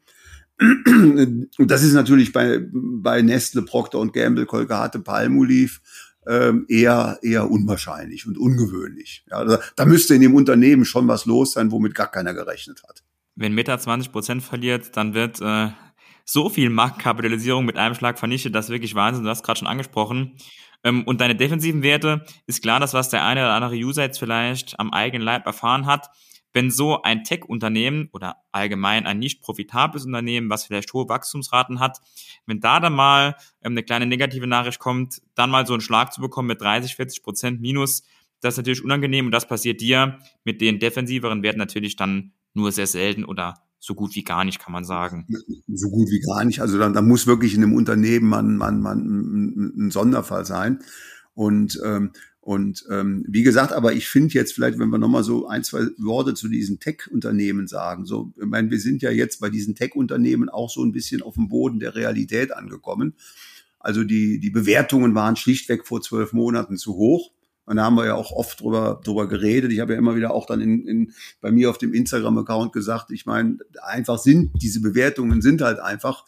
[0.60, 5.80] Und das ist natürlich bei, bei Nestle, Procter und Gamble, Colgate, Palmolive
[6.26, 9.24] ähm, eher, eher unwahrscheinlich und ungewöhnlich.
[9.30, 12.82] Ja, da, da müsste in dem Unternehmen schon was los sein, womit gar keiner gerechnet
[12.88, 13.02] hat.
[13.36, 15.70] Wenn Meta 20 Prozent verliert, dann wird äh,
[16.24, 19.24] so viel Marktkapitalisierung mit einem Schlag vernichtet, das ist wirklich Wahnsinn.
[19.24, 20.36] Du hast gerade schon angesprochen.
[20.84, 24.18] Ähm, und deine defensiven Werte ist klar, das, was der eine oder andere User jetzt
[24.18, 26.10] vielleicht am eigenen Leib erfahren hat.
[26.52, 31.98] Wenn so ein Tech-Unternehmen oder allgemein ein nicht profitables Unternehmen, was vielleicht hohe Wachstumsraten hat,
[32.46, 36.12] wenn da dann mal ähm, eine kleine negative Nachricht kommt, dann mal so einen Schlag
[36.12, 38.04] zu bekommen mit 30, 40 Prozent Minus,
[38.40, 42.72] das ist natürlich unangenehm und das passiert dir mit den defensiveren Werten natürlich dann nur
[42.72, 45.26] sehr selten oder so gut wie gar nicht, kann man sagen.
[45.68, 46.60] So gut wie gar nicht.
[46.60, 50.78] Also da, da muss wirklich in einem Unternehmen man, man, man ein Sonderfall sein.
[51.34, 55.48] Und, ähm, und ähm, wie gesagt, aber ich finde jetzt vielleicht, wenn wir nochmal so
[55.48, 58.06] ein, zwei Worte zu diesen Tech-Unternehmen sagen.
[58.06, 61.34] So, ich meine, wir sind ja jetzt bei diesen Tech-Unternehmen auch so ein bisschen auf
[61.34, 63.14] dem Boden der Realität angekommen.
[63.78, 67.32] Also die, die Bewertungen waren schlichtweg vor zwölf Monaten zu hoch.
[67.66, 69.72] Und da haben wir ja auch oft drüber, drüber geredet.
[69.72, 73.10] Ich habe ja immer wieder auch dann in, in, bei mir auf dem Instagram-Account gesagt,
[73.10, 76.24] ich meine, einfach sind, diese Bewertungen sind halt einfach,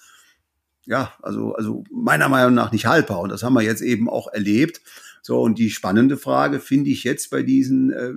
[0.87, 3.20] ja, also, also meiner Meinung nach nicht haltbar.
[3.20, 4.81] Und das haben wir jetzt eben auch erlebt.
[5.20, 8.12] So, und die spannende Frage finde ich jetzt bei diesen äh,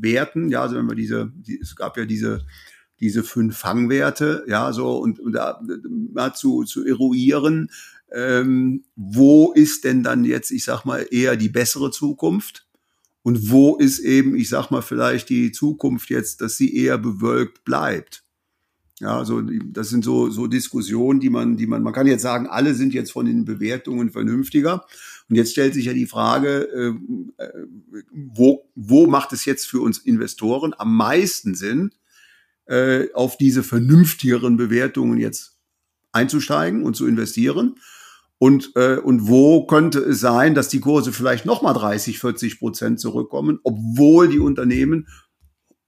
[0.00, 2.46] Werten, ja, also wenn wir diese, die, es gab ja diese,
[3.00, 5.60] diese fünf Fangwerte, ja, so, und, und da
[6.14, 7.68] mal zu, zu eruieren,
[8.12, 12.66] ähm, wo ist denn dann jetzt, ich sag mal, eher die bessere Zukunft?
[13.22, 17.64] Und wo ist eben, ich sag mal, vielleicht die Zukunft jetzt, dass sie eher bewölkt
[17.64, 18.22] bleibt?
[19.00, 22.46] Ja, also das sind so, so Diskussionen, die man, die man, man kann jetzt sagen,
[22.46, 24.86] alle sind jetzt von den Bewertungen vernünftiger.
[25.28, 26.94] Und jetzt stellt sich ja die Frage,
[27.38, 27.66] äh, äh
[28.12, 31.90] wo, wo macht es jetzt für uns Investoren am meisten Sinn,
[32.66, 35.58] äh, auf diese vernünftigeren Bewertungen jetzt
[36.12, 37.74] einzusteigen und zu investieren?
[38.38, 43.00] Und, äh, und wo könnte es sein, dass die Kurse vielleicht nochmal 30, 40 Prozent
[43.00, 45.08] zurückkommen, obwohl die Unternehmen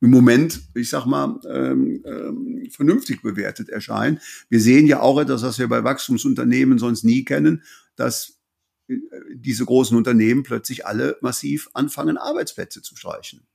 [0.00, 4.20] im Moment, ich sag mal, ähm, ähm, vernünftig bewertet erscheinen.
[4.48, 7.62] Wir sehen ja auch etwas, was wir bei Wachstumsunternehmen sonst nie kennen,
[7.96, 8.38] dass
[8.88, 8.96] äh,
[9.34, 13.46] diese großen Unternehmen plötzlich alle massiv anfangen, Arbeitsplätze zu streichen.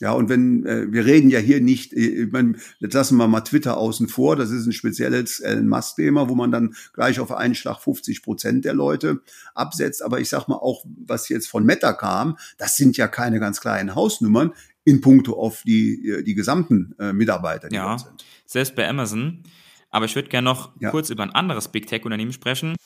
[0.00, 3.26] Ja, und wenn, äh, wir reden ja hier nicht, äh, ich meine, jetzt lassen wir
[3.26, 7.32] mal Twitter außen vor, das ist ein spezielles Elon Musk-Thema, wo man dann gleich auf
[7.32, 9.20] einen Schlag 50 Prozent der Leute
[9.54, 10.02] absetzt.
[10.02, 13.60] Aber ich sag mal auch, was jetzt von Meta kam, das sind ja keine ganz
[13.60, 14.52] kleinen Hausnummern
[14.84, 18.24] in puncto auf die, äh, die gesamten äh, Mitarbeiter, die ja, dort sind.
[18.46, 19.42] Selbst bei Amazon.
[19.90, 20.90] Aber ich würde gerne noch ja.
[20.90, 22.76] kurz über ein anderes Big Tech-Unternehmen sprechen.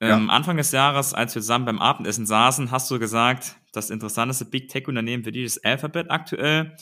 [0.00, 0.16] Ja.
[0.16, 4.46] Ähm, Anfang des Jahres, als wir zusammen beim Abendessen saßen, hast du gesagt, das interessanteste
[4.46, 6.74] Big Tech-Unternehmen für dich ist Alphabet aktuell.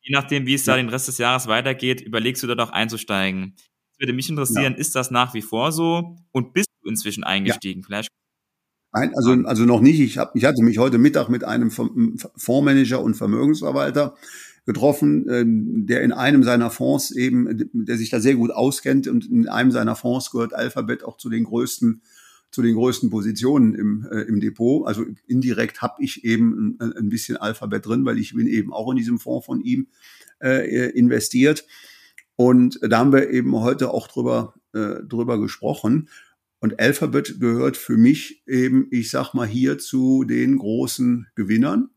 [0.00, 0.72] Je nachdem, wie es ja.
[0.72, 3.54] da den Rest des Jahres weitergeht, überlegst du dort auch einzusteigen.
[3.56, 4.78] Das würde mich interessieren, ja.
[4.78, 7.84] ist das nach wie vor so und bist du inzwischen eingestiegen?
[7.84, 8.08] Vielleicht
[8.94, 9.98] Nein, also, also noch nicht.
[9.98, 14.14] Ich, hab, ich hatte mich heute Mittag mit einem Fondsmanager und Vermögensverwalter
[14.66, 19.26] getroffen, ähm, der in einem seiner Fonds eben, der sich da sehr gut auskennt und
[19.26, 22.02] in einem seiner Fonds gehört Alphabet auch zu den größten
[22.54, 24.86] zu den größten Positionen im, äh, im Depot.
[24.86, 28.90] Also indirekt habe ich eben ein, ein, bisschen Alphabet drin, weil ich bin eben auch
[28.90, 29.88] in diesem Fonds von ihm
[30.40, 31.66] äh, investiert.
[32.36, 36.08] Und da haben wir eben heute auch drüber, äh, drüber gesprochen.
[36.60, 41.90] Und Alphabet gehört für mich eben, ich sag mal, hier zu den großen Gewinnern.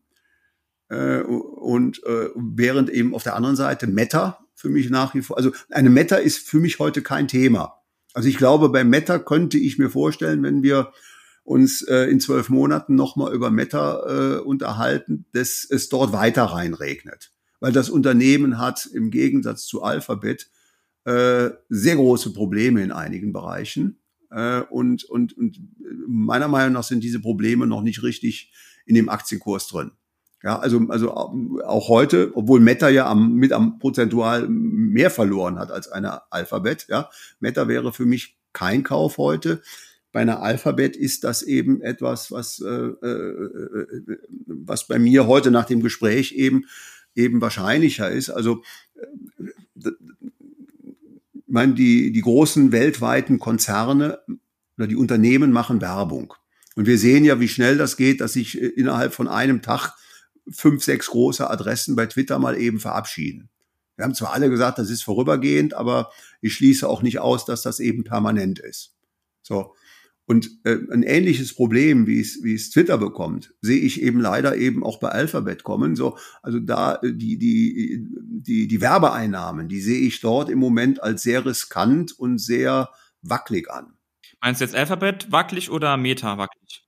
[0.88, 5.36] Äh, und äh, während eben auf der anderen Seite Meta für mich nach wie vor,
[5.36, 7.77] also eine Meta ist für mich heute kein Thema.
[8.14, 10.92] Also ich glaube, bei Meta könnte ich mir vorstellen, wenn wir
[11.44, 17.32] uns äh, in zwölf Monaten nochmal über Meta äh, unterhalten, dass es dort weiter reinregnet.
[17.60, 20.50] Weil das Unternehmen hat im Gegensatz zu Alphabet
[21.04, 23.98] äh, sehr große Probleme in einigen Bereichen.
[24.30, 25.58] Äh, und, und, und
[26.06, 28.52] meiner Meinung nach sind diese Probleme noch nicht richtig
[28.84, 29.92] in dem Aktienkurs drin.
[30.42, 35.72] Ja, also, also auch heute, obwohl Meta ja am, mit am prozentual mehr verloren hat
[35.72, 37.10] als eine Alphabet, ja.
[37.40, 39.62] Meta wäre für mich kein Kauf heute.
[40.12, 45.66] Bei einer Alphabet ist das eben etwas, was, äh, äh, was bei mir heute nach
[45.66, 46.66] dem Gespräch eben,
[47.14, 48.30] eben wahrscheinlicher ist.
[48.30, 48.62] Also,
[48.94, 49.90] äh,
[51.34, 54.20] ich meine, die, die großen weltweiten Konzerne
[54.76, 56.34] oder die Unternehmen machen Werbung.
[56.76, 59.94] Und wir sehen ja, wie schnell das geht, dass sich innerhalb von einem Tag
[60.50, 63.50] fünf, sechs große Adressen bei Twitter mal eben verabschieden.
[63.96, 67.62] Wir haben zwar alle gesagt, das ist vorübergehend, aber ich schließe auch nicht aus, dass
[67.62, 68.94] das eben permanent ist.
[69.42, 69.74] So.
[70.24, 74.56] Und äh, ein ähnliches Problem, wie es, wie es Twitter bekommt, sehe ich eben leider
[74.56, 75.96] eben auch bei Alphabet kommen.
[75.96, 81.02] So, also da äh, die, die, die, die Werbeeinnahmen, die sehe ich dort im Moment
[81.02, 82.90] als sehr riskant und sehr
[83.22, 83.94] wackelig an.
[84.40, 86.84] Meinst du jetzt Alphabet wackelig oder Meta wackelig?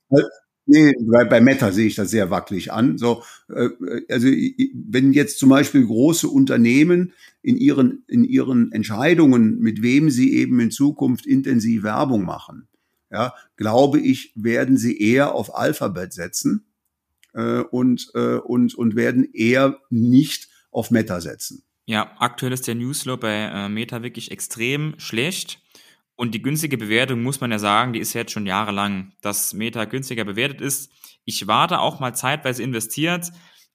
[0.73, 2.97] Nee, bei, bei Meta sehe ich das sehr wackelig an.
[2.97, 3.71] So, äh,
[4.09, 10.33] also wenn jetzt zum Beispiel große Unternehmen in ihren, in ihren Entscheidungen, mit wem sie
[10.35, 12.69] eben in Zukunft intensiv Werbung machen,
[13.11, 16.67] ja, glaube ich, werden sie eher auf Alphabet setzen
[17.33, 21.65] äh, und, äh, und, und werden eher nicht auf Meta setzen.
[21.87, 25.60] Ja, aktuell ist der Newsflow bei äh, Meta wirklich extrem schlecht.
[26.21, 29.87] Und die günstige Bewertung, muss man ja sagen, die ist jetzt schon jahrelang, dass Meta
[29.87, 30.93] günstiger bewertet ist.
[31.25, 33.31] Ich war da auch mal zeitweise investiert,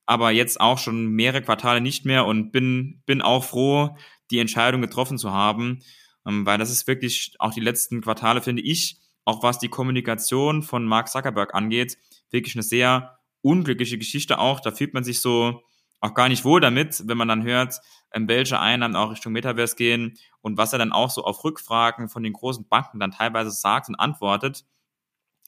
[0.06, 3.98] aber jetzt auch schon mehrere Quartale nicht mehr und bin, bin auch froh,
[4.30, 5.80] die Entscheidung getroffen zu haben,
[6.28, 10.62] ähm, weil das ist wirklich auch die letzten Quartale, finde ich, auch was die Kommunikation
[10.62, 11.98] von Mark Zuckerberg angeht,
[12.30, 14.60] wirklich eine sehr unglückliche Geschichte auch.
[14.60, 15.64] Da fühlt man sich so
[16.00, 17.80] auch gar nicht wohl damit, wenn man dann hört,
[18.16, 22.24] welche Einnahmen auch Richtung Metaverse gehen und was er dann auch so auf Rückfragen von
[22.24, 24.66] den großen Banken dann teilweise sagt und antwortet.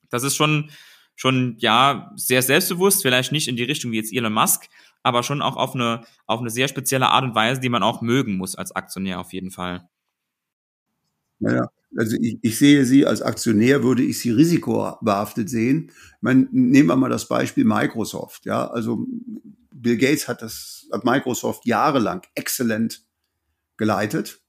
[0.10, 0.72] Das ist schon,
[1.16, 4.68] schon, ja, sehr selbstbewusst, vielleicht nicht in die Richtung wie jetzt Elon Musk,
[5.04, 8.02] aber schon auch auf eine, auf eine sehr spezielle Art und Weise, die man auch
[8.02, 9.88] mögen muss als Aktionär auf jeden Fall.
[11.40, 15.92] Ja, also ich, ich sehe sie als Aktionär, würde ich sie risikobehaftet sehen.
[15.92, 18.46] Ich meine, nehmen wir mal das Beispiel Microsoft.
[18.46, 19.06] Ja, also
[19.82, 23.04] Bill Gates hat das, hat Microsoft jahrelang exzellent
[23.78, 24.42] geleitet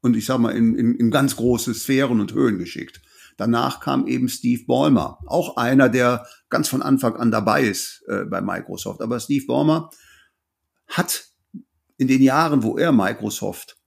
[0.00, 3.02] und ich sag mal in, in, in ganz große Sphären und Höhen geschickt.
[3.36, 8.24] Danach kam eben Steve Ballmer, auch einer, der ganz von Anfang an dabei ist äh,
[8.24, 9.02] bei Microsoft.
[9.02, 9.90] Aber Steve Ballmer
[10.86, 11.28] hat
[11.98, 13.78] in den Jahren, wo er Microsoft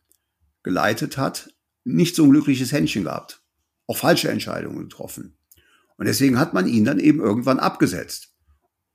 [0.62, 1.50] geleitet hat,
[1.84, 3.42] nicht so ein glückliches Händchen gehabt.
[3.88, 5.38] Auch falsche Entscheidungen getroffen.
[5.98, 8.36] Und deswegen hat man ihn dann eben irgendwann abgesetzt.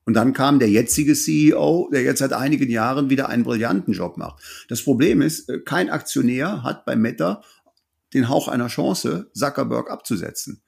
[0.06, 4.18] Und dann kam der jetzige CEO, der jetzt seit einigen Jahren wieder einen brillanten Job
[4.18, 4.42] macht.
[4.68, 7.42] Das Problem ist, äh, kein Aktionär hat bei Meta
[8.12, 10.60] den Hauch einer Chance, Zuckerberg abzusetzen.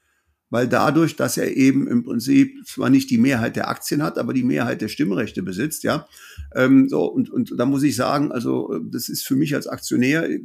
[0.49, 4.33] Weil dadurch, dass er eben im Prinzip zwar nicht die Mehrheit der Aktien hat, aber
[4.33, 6.07] die Mehrheit der Stimmrechte besitzt, ja.
[6.55, 9.66] Ähm, so, und, und da muss ich sagen, also äh, das ist für mich als
[9.66, 10.40] Aktionär, äh,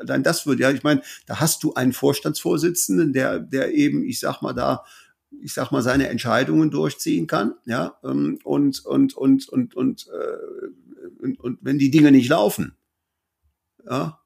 [0.00, 4.18] allein das wird, ja, ich meine, da hast du einen Vorstandsvorsitzenden, der, der eben, ich
[4.18, 4.84] sag mal, da
[5.42, 11.22] ich sag mal, seine Entscheidungen durchziehen kann, ja, ähm, und, und, und, und, und, äh,
[11.22, 12.74] und, und wenn die Dinge nicht laufen,
[13.88, 14.20] ja,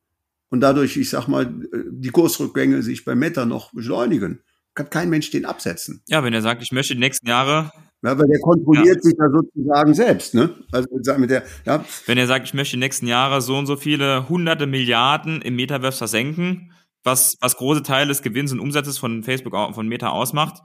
[0.50, 1.52] und dadurch, ich sag mal,
[1.90, 4.40] die Kursrückgänge sich bei Meta noch beschleunigen,
[4.74, 6.02] kann kein Mensch den absetzen.
[6.08, 7.72] Ja, wenn er sagt, ich möchte die nächsten Jahre.
[8.02, 9.02] Ja, weil der kontrolliert ja.
[9.02, 10.50] sich da sozusagen selbst, ne?
[10.70, 10.88] Also
[11.18, 11.84] mit der, ja.
[12.06, 15.56] Wenn er sagt, ich möchte die nächsten Jahre so und so viele hunderte Milliarden im
[15.56, 20.62] Metaverse versenken, was, was große Teile des Gewinns und Umsatzes von Facebook, von Meta ausmacht,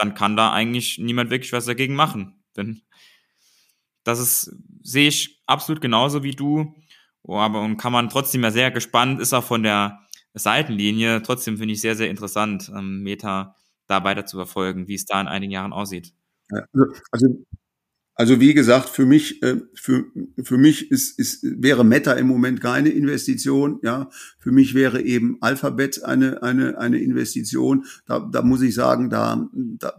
[0.00, 2.42] dann kann da eigentlich niemand wirklich was dagegen machen.
[2.56, 2.82] Denn
[4.04, 6.74] das ist, sehe ich absolut genauso wie du.
[7.22, 10.00] Oh, aber und kann man trotzdem ja sehr gespannt, ist auch von der
[10.34, 11.22] Seitenlinie.
[11.22, 15.20] Trotzdem finde ich sehr, sehr interessant, ähm, Meta da weiter zu verfolgen, wie es da
[15.20, 16.14] in einigen Jahren aussieht.
[16.50, 17.44] Also, also
[18.20, 20.04] also wie gesagt, für mich, äh, für,
[20.42, 23.80] für mich ist, ist, wäre Meta im Moment keine Investition.
[23.82, 27.86] Ja, für mich wäre eben Alphabet eine, eine, eine Investition.
[28.04, 29.94] Da, da muss ich sagen, da, da,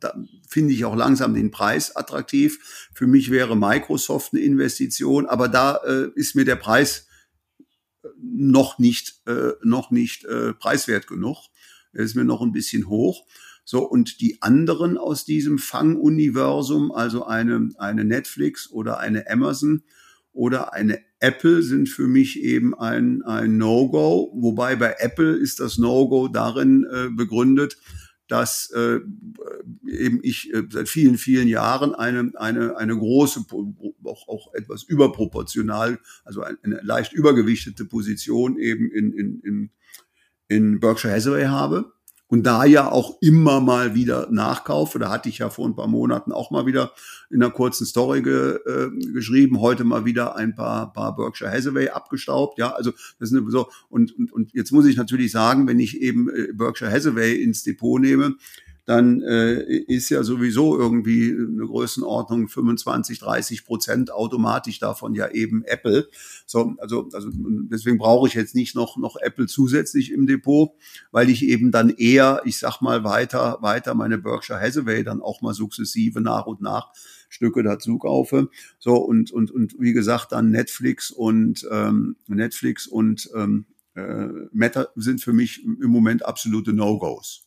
[0.00, 0.14] da,
[0.48, 2.88] finde ich auch langsam den Preis attraktiv.
[2.94, 7.08] Für mich wäre Microsoft eine Investition, aber da äh, ist mir der Preis
[8.22, 11.36] noch nicht, äh, noch nicht äh, preiswert genug.
[11.92, 13.26] Er ist mir noch ein bisschen hoch.
[13.70, 19.84] So, und die anderen aus diesem Fang-Universum, also eine, eine Netflix oder eine Amazon
[20.32, 25.78] oder eine Apple sind für mich eben ein, ein No-Go, wobei bei Apple ist das
[25.78, 27.78] No-Go darin äh, begründet,
[28.26, 28.98] dass äh,
[29.86, 33.44] eben ich äh, seit vielen, vielen Jahren eine, eine, eine große,
[34.02, 39.70] auch, auch etwas überproportional, also eine leicht übergewichtete Position eben in, in, in,
[40.48, 41.92] in Berkshire Hathaway habe
[42.30, 45.00] und da ja auch immer mal wieder nachkaufe.
[45.00, 46.92] Da hatte ich ja vor ein paar Monaten auch mal wieder
[47.28, 51.88] in einer kurzen Story ge, äh, geschrieben, heute mal wieder ein paar, paar Berkshire Hathaway
[51.88, 52.56] abgestaubt.
[52.56, 53.68] Ja, also das ist so.
[53.88, 57.64] Und, und, und jetzt muss ich natürlich sagen, wenn ich eben äh, Berkshire Hathaway ins
[57.64, 58.36] Depot nehme,
[58.90, 65.62] dann äh, ist ja sowieso irgendwie eine Größenordnung 25, 30 Prozent automatisch davon ja eben
[65.62, 66.08] Apple.
[66.44, 70.72] So, also, also deswegen brauche ich jetzt nicht noch, noch Apple zusätzlich im Depot,
[71.12, 75.40] weil ich eben dann eher, ich sag mal, weiter, weiter meine Berkshire Hathaway dann auch
[75.40, 76.88] mal sukzessive nach und nach
[77.28, 78.48] Stücke dazu kaufe.
[78.80, 84.88] So, und, und, und wie gesagt, dann Netflix und ähm, Netflix und ähm, äh, Meta
[84.96, 87.46] sind für mich im Moment absolute No-Gos.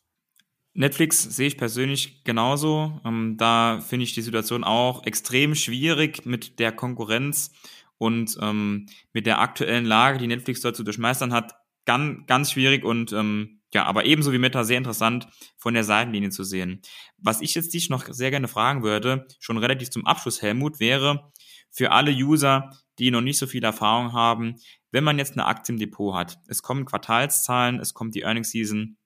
[0.73, 2.99] Netflix sehe ich persönlich genauso.
[3.05, 7.51] Ähm, da finde ich die Situation auch extrem schwierig mit der Konkurrenz
[7.97, 11.53] und ähm, mit der aktuellen Lage, die Netflix dort zu durchmeistern hat.
[11.85, 16.29] Ganz, ganz schwierig und ähm, ja, aber ebenso wie Meta sehr interessant von der Seitenlinie
[16.29, 16.81] zu sehen.
[17.17, 21.31] Was ich jetzt dich noch sehr gerne fragen würde, schon relativ zum Abschluss, Helmut, wäre
[21.71, 22.69] für alle User,
[22.99, 24.55] die noch nicht so viel Erfahrung haben,
[24.91, 28.51] wenn man jetzt eine Aktie im Depot hat, es kommen Quartalszahlen, es kommt die Earnings
[28.51, 28.97] Season,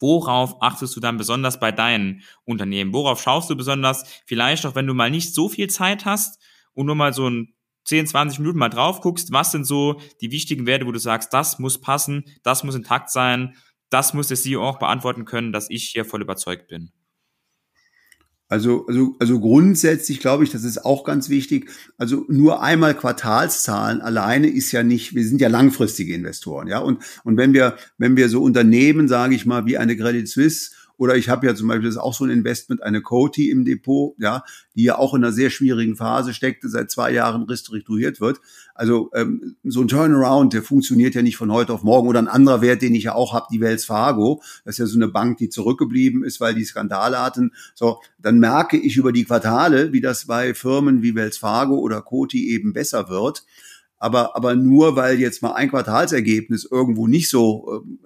[0.00, 2.92] Worauf achtest du dann besonders bei deinen Unternehmen?
[2.92, 4.04] Worauf schaust du besonders?
[4.26, 6.42] Vielleicht auch, wenn du mal nicht so viel Zeit hast
[6.74, 10.32] und nur mal so ein 10, 20 Minuten mal drauf guckst, was sind so die
[10.32, 13.56] wichtigen Werte, wo du sagst, das muss passen, das muss intakt sein,
[13.90, 16.90] das muss der CEO auch beantworten können, dass ich hier voll überzeugt bin.
[18.48, 21.68] Also, also, also grundsätzlich glaube ich, das ist auch ganz wichtig.
[21.98, 26.78] Also nur einmal Quartalszahlen alleine ist ja nicht, wir sind ja langfristige Investoren, ja.
[26.78, 30.70] Und, und wenn wir, wenn wir so Unternehmen, sage ich mal, wie eine Credit Suisse
[30.96, 33.64] oder ich habe ja zum Beispiel, das ist auch so ein Investment, eine Coty im
[33.64, 34.44] Depot, ja,
[34.74, 38.40] die ja auch in einer sehr schwierigen Phase steckte, seit zwei Jahren restrukturiert wird.
[38.76, 42.08] Also ähm, so ein Turnaround, der funktioniert ja nicht von heute auf morgen.
[42.08, 44.42] Oder ein anderer Wert, den ich ja auch habe, die Wells Fargo.
[44.64, 47.52] Das ist ja so eine Bank, die zurückgeblieben ist, weil die Skandale hatten.
[47.74, 52.02] So, dann merke ich über die Quartale, wie das bei Firmen wie Wells Fargo oder
[52.02, 53.44] Coty eben besser wird.
[53.98, 57.98] Aber, aber nur weil jetzt mal ein Quartalsergebnis irgendwo nicht so ähm,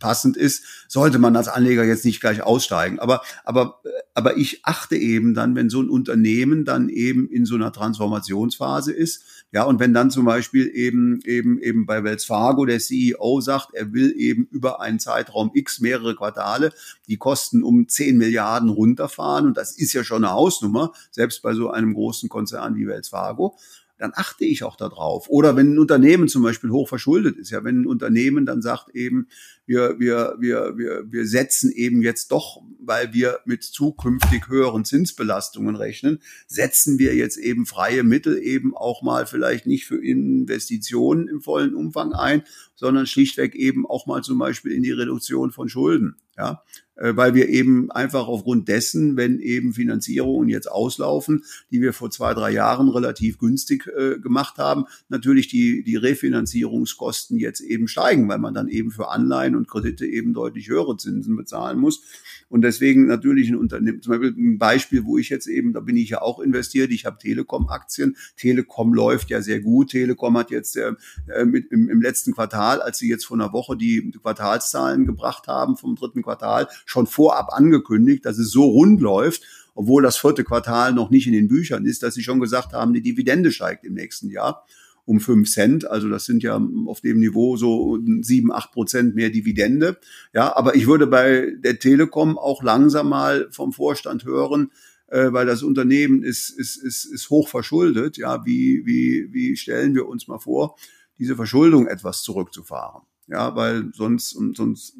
[0.00, 2.98] passend ist, sollte man als Anleger jetzt nicht gleich aussteigen.
[2.98, 3.80] Aber, aber,
[4.14, 8.92] aber ich achte eben dann, wenn so ein Unternehmen dann eben in so einer Transformationsphase
[8.92, 9.22] ist,
[9.52, 13.74] ja, und wenn dann zum Beispiel eben, eben, eben bei Wells Fargo der CEO sagt,
[13.74, 16.72] er will eben über einen Zeitraum X mehrere Quartale
[17.08, 21.54] die Kosten um 10 Milliarden runterfahren, und das ist ja schon eine Hausnummer, selbst bei
[21.54, 23.56] so einem großen Konzern wie Wells Fargo,
[24.00, 25.28] dann achte ich auch darauf.
[25.28, 28.90] Oder wenn ein Unternehmen zum Beispiel hoch verschuldet ist, ja, wenn ein Unternehmen dann sagt
[28.94, 29.28] eben,
[29.70, 35.76] wir, wir, wir, wir, wir setzen eben jetzt doch, weil wir mit zukünftig höheren Zinsbelastungen
[35.76, 36.18] rechnen,
[36.48, 41.76] setzen wir jetzt eben freie Mittel eben auch mal vielleicht nicht für Investitionen im vollen
[41.76, 42.42] Umfang ein,
[42.74, 46.16] sondern schlichtweg eben auch mal zum Beispiel in die Reduktion von Schulden.
[46.36, 46.64] Ja,
[47.00, 52.34] weil wir eben einfach aufgrund dessen, wenn eben Finanzierungen jetzt auslaufen, die wir vor zwei,
[52.34, 58.38] drei Jahren relativ günstig äh, gemacht haben, natürlich die, die Refinanzierungskosten jetzt eben steigen, weil
[58.38, 62.02] man dann eben für Anleihen und Kredite eben deutlich höhere Zinsen bezahlen muss.
[62.50, 65.96] Und deswegen natürlich ein Unternehmen, zum Beispiel ein Beispiel, wo ich jetzt eben, da bin
[65.96, 68.16] ich ja auch investiert, ich habe Telekom-Aktien.
[68.36, 69.92] Telekom läuft ja sehr gut.
[69.92, 70.92] Telekom hat jetzt äh,
[71.32, 75.46] äh, mit, im, im letzten Quartal, als sie jetzt vor einer Woche die Quartalszahlen gebracht
[75.46, 79.44] haben vom dritten Quartal, schon vorab angekündigt, dass es so rund läuft,
[79.76, 82.92] obwohl das vierte Quartal noch nicht in den Büchern ist, dass sie schon gesagt haben,
[82.92, 84.66] die Dividende steigt im nächsten Jahr
[85.04, 85.88] um fünf Cent.
[85.88, 89.98] Also das sind ja auf dem Niveau so sieben, acht Prozent mehr Dividende.
[90.32, 94.70] Ja, aber ich würde bei der Telekom auch langsam mal vom Vorstand hören,
[95.08, 98.16] äh, weil das Unternehmen ist, ist, ist, ist hoch verschuldet.
[98.16, 100.76] Ja, wie, wie, wie stellen wir uns mal vor,
[101.18, 103.02] diese Verschuldung etwas zurückzufahren?
[103.26, 104.96] Ja, weil sonst, sonst,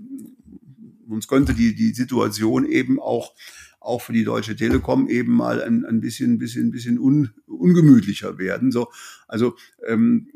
[1.08, 3.34] sonst könnte die, die Situation eben auch
[3.80, 8.70] auch für die Deutsche Telekom eben mal ein, ein bisschen, bisschen, bisschen un, ungemütlicher werden.
[8.70, 8.90] So,
[9.26, 9.56] also
[9.86, 10.28] ähm,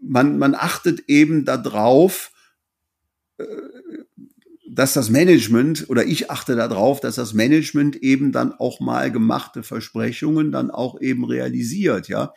[0.00, 2.32] man, man achtet eben darauf,
[3.38, 3.44] äh,
[4.68, 9.62] dass das Management oder ich achte darauf, dass das Management eben dann auch mal gemachte
[9.62, 12.32] Versprechungen dann auch eben realisiert, ja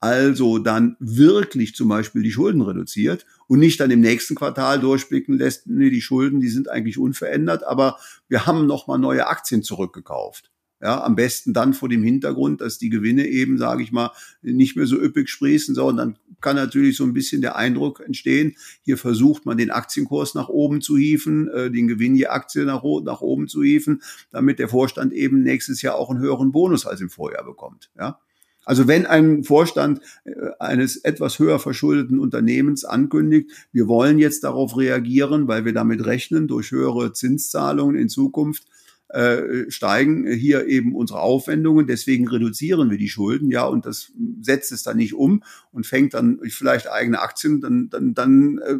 [0.00, 5.36] also dann wirklich zum Beispiel die Schulden reduziert und nicht dann im nächsten Quartal durchblicken
[5.36, 7.98] lässt, nee, die Schulden, die sind eigentlich unverändert, aber
[8.28, 10.52] wir haben nochmal neue Aktien zurückgekauft.
[10.80, 14.76] Ja, am besten dann vor dem Hintergrund, dass die Gewinne eben, sage ich mal, nicht
[14.76, 18.96] mehr so üppig sprießen, sondern dann kann natürlich so ein bisschen der Eindruck entstehen, hier
[18.96, 23.20] versucht man den Aktienkurs nach oben zu hieven, äh, den Gewinn je Aktie nach, nach
[23.20, 27.10] oben zu hieven, damit der Vorstand eben nächstes Jahr auch einen höheren Bonus als im
[27.10, 27.90] Vorjahr bekommt.
[27.98, 28.20] Ja.
[28.64, 34.76] Also wenn ein Vorstand äh, eines etwas höher verschuldeten Unternehmens ankündigt, wir wollen jetzt darauf
[34.76, 38.64] reagieren, weil wir damit rechnen, durch höhere Zinszahlungen in Zukunft
[39.08, 44.70] äh, steigen hier eben unsere Aufwendungen, deswegen reduzieren wir die Schulden, ja, und das setzt
[44.70, 45.42] es dann nicht um
[45.72, 48.78] und fängt dann vielleicht eigene Aktien, dann, dann, dann äh,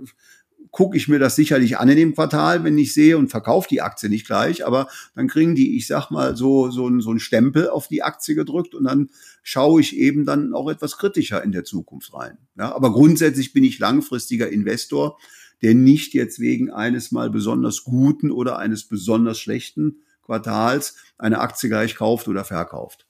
[0.70, 3.82] gucke ich mir das sicherlich an in dem Quartal, wenn ich sehe und verkaufe die
[3.82, 7.68] Aktie nicht gleich, aber dann kriegen die, ich sag mal, so, so, so ein Stempel
[7.68, 9.10] auf die Aktie gedrückt und dann
[9.42, 12.38] schaue ich eben dann auch etwas kritischer in der Zukunft rein.
[12.56, 15.18] Ja, aber grundsätzlich bin ich langfristiger Investor,
[15.62, 21.68] der nicht jetzt wegen eines mal besonders guten oder eines besonders schlechten Quartals eine Aktie
[21.68, 23.06] gleich kauft oder verkauft.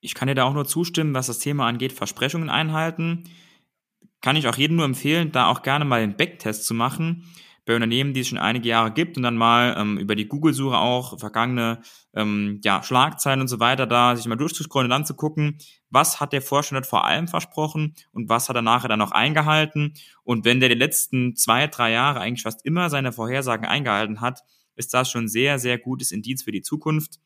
[0.00, 3.24] Ich kann dir da auch nur zustimmen, was das Thema angeht, Versprechungen einhalten.
[4.20, 7.24] Kann ich auch jedem nur empfehlen, da auch gerne mal den Backtest zu machen
[7.68, 10.78] bei Unternehmen, die es schon einige Jahre gibt und dann mal ähm, über die Google-Suche
[10.78, 11.82] auch vergangene
[12.14, 15.58] ähm, ja, Schlagzeilen und so weiter da sich mal durchzuscrollen und dann zu gucken,
[15.90, 19.92] was hat der Vorstand vor allem versprochen und was hat er nachher dann noch eingehalten.
[20.24, 24.40] Und wenn der die letzten zwei, drei Jahre eigentlich fast immer seine Vorhersagen eingehalten hat,
[24.74, 27.20] ist das schon sehr, sehr gutes Indiz für die Zukunft.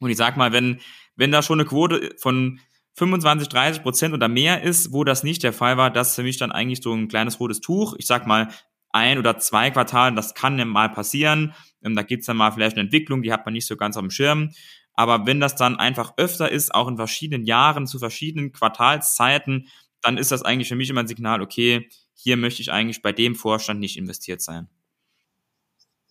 [0.00, 0.80] Und ich sag mal, wenn,
[1.16, 2.60] wenn da schon eine Quote von
[2.94, 6.22] 25, 30 Prozent oder mehr ist, wo das nicht der Fall war, das ist für
[6.22, 7.94] mich dann eigentlich so ein kleines rotes Tuch.
[7.98, 8.48] Ich sag mal,
[8.90, 11.54] ein oder zwei Quartalen, das kann ja mal passieren.
[11.82, 14.02] Ähm, da gibt's dann mal vielleicht eine Entwicklung, die hat man nicht so ganz auf
[14.02, 14.50] dem Schirm.
[14.94, 19.68] Aber wenn das dann einfach öfter ist, auch in verschiedenen Jahren, zu verschiedenen Quartalszeiten,
[20.02, 23.12] dann ist das eigentlich für mich immer ein Signal, okay, hier möchte ich eigentlich bei
[23.12, 24.68] dem Vorstand nicht investiert sein.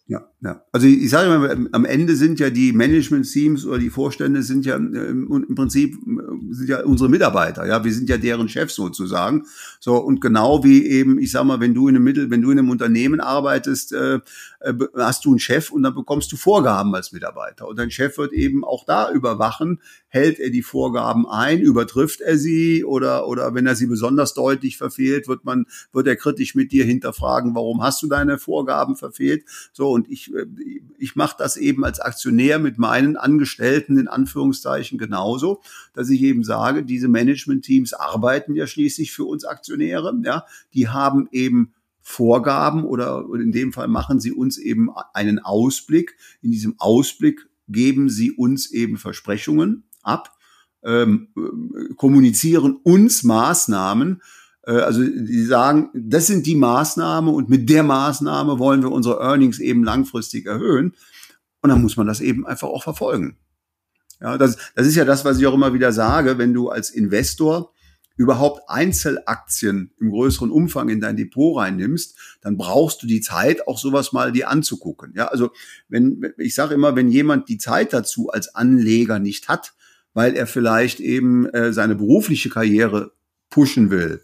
[0.07, 0.61] Ja, ja.
[0.71, 4.65] Also ich, ich sage mal, am Ende sind ja die Management-Teams oder die Vorstände sind
[4.65, 8.75] ja äh, im Prinzip äh, sind ja unsere Mitarbeiter, ja, wir sind ja deren Chefs
[8.75, 9.45] sozusagen.
[9.79, 12.51] So und genau wie eben, ich sag mal, wenn du in einem Mittel, wenn du
[12.51, 14.19] in einem Unternehmen arbeitest, äh,
[14.59, 18.17] äh, hast du einen Chef und dann bekommst du Vorgaben als Mitarbeiter und dein Chef
[18.17, 19.79] wird eben auch da überwachen,
[20.11, 24.77] hält er die Vorgaben ein, übertrifft er sie oder oder wenn er sie besonders deutlich
[24.77, 29.45] verfehlt, wird man wird er kritisch mit dir hinterfragen, warum hast du deine Vorgaben verfehlt?
[29.71, 30.45] So und ich, äh,
[30.97, 35.61] ich mache das eben als Aktionär mit meinen Angestellten in Anführungszeichen genauso,
[35.93, 40.13] dass ich eben sage, diese Management-Teams arbeiten ja schließlich für uns Aktionäre.
[40.25, 46.17] Ja, die haben eben Vorgaben oder in dem Fall machen sie uns eben einen Ausblick.
[46.41, 50.35] In diesem Ausblick geben sie uns eben Versprechungen ab,
[50.83, 54.21] ähm, äh, kommunizieren uns Maßnahmen,
[54.63, 59.19] äh, also die sagen, das sind die Maßnahmen und mit der Maßnahme wollen wir unsere
[59.19, 60.95] Earnings eben langfristig erhöhen.
[61.61, 63.37] Und dann muss man das eben einfach auch verfolgen.
[64.19, 66.89] Ja, das, das ist ja das, was ich auch immer wieder sage, wenn du als
[66.89, 67.73] Investor
[68.17, 73.79] überhaupt Einzelaktien im größeren Umfang in dein Depot reinnimmst, dann brauchst du die Zeit, auch
[73.79, 75.13] sowas mal dir anzugucken.
[75.15, 75.51] Ja, also
[75.87, 79.73] wenn ich sage immer, wenn jemand die Zeit dazu als Anleger nicht hat,
[80.13, 83.11] weil er vielleicht eben äh, seine berufliche Karriere
[83.49, 84.23] pushen will,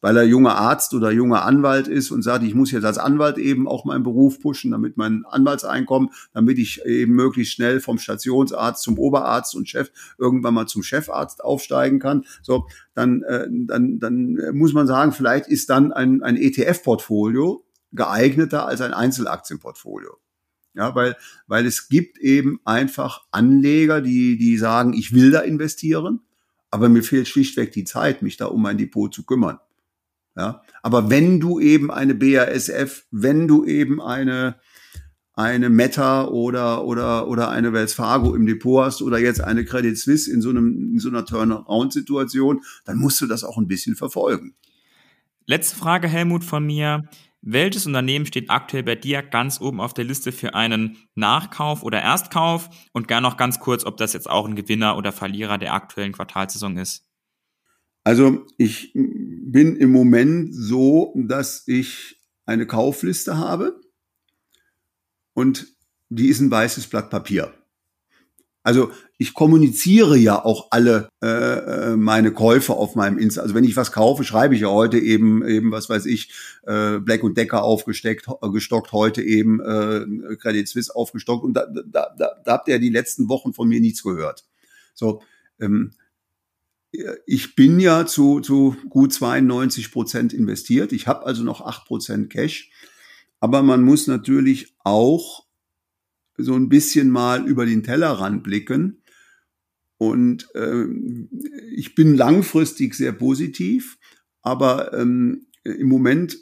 [0.00, 3.38] weil er junger Arzt oder junger Anwalt ist und sagt, ich muss jetzt als Anwalt
[3.38, 8.82] eben auch meinen Beruf pushen, damit mein Anwaltseinkommen, damit ich eben möglichst schnell vom Stationsarzt
[8.82, 12.24] zum Oberarzt und Chef irgendwann mal zum Chefarzt aufsteigen kann.
[12.42, 18.66] So, dann, äh, dann, dann muss man sagen, vielleicht ist dann ein, ein ETF-Portfolio geeigneter
[18.66, 20.18] als ein Einzelaktienportfolio.
[20.74, 21.16] Ja, weil,
[21.46, 26.20] weil es gibt eben einfach Anleger, die, die sagen, ich will da investieren,
[26.70, 29.58] aber mir fehlt schlichtweg die Zeit, mich da um mein Depot zu kümmern.
[30.36, 34.56] Ja, aber wenn du eben eine BASF, wenn du eben eine
[35.36, 39.96] eine Meta oder oder oder eine Wells Fargo im Depot hast oder jetzt eine Credit
[39.96, 43.96] Suisse in so einem in so einer Turnaround-Situation, dann musst du das auch ein bisschen
[43.96, 44.54] verfolgen.
[45.46, 47.08] Letzte Frage, Helmut, von mir.
[47.46, 52.00] Welches Unternehmen steht aktuell bei dir ganz oben auf der Liste für einen Nachkauf oder
[52.00, 52.70] Erstkauf?
[52.92, 56.12] Und gar noch ganz kurz, ob das jetzt auch ein Gewinner oder Verlierer der aktuellen
[56.12, 57.06] Quartalsaison ist.
[58.02, 63.78] Also ich bin im Moment so, dass ich eine Kaufliste habe
[65.34, 65.66] und
[66.08, 67.52] die ist ein weißes Blatt Papier.
[68.64, 73.42] Also ich kommuniziere ja auch alle äh, äh meine Käufe auf meinem Insta.
[73.42, 76.32] Also wenn ich was kaufe, schreibe ich ja heute eben eben was weiß ich
[76.64, 81.66] äh, Black und Decker aufgesteckt, äh, gestockt, heute eben äh, Credit Suisse aufgestockt und da,
[81.66, 84.44] da, da, da habt ihr die letzten Wochen von mir nichts gehört.
[84.94, 85.20] So
[85.60, 85.92] ähm,
[87.26, 90.92] ich bin ja zu, zu gut 92 Prozent investiert.
[90.92, 92.70] Ich habe also noch acht Prozent Cash.
[93.40, 95.43] Aber man muss natürlich auch
[96.36, 98.98] so ein bisschen mal über den Tellerrand blicken.
[99.96, 100.86] Und äh,
[101.74, 103.98] ich bin langfristig sehr positiv,
[104.42, 106.38] aber ähm, im Moment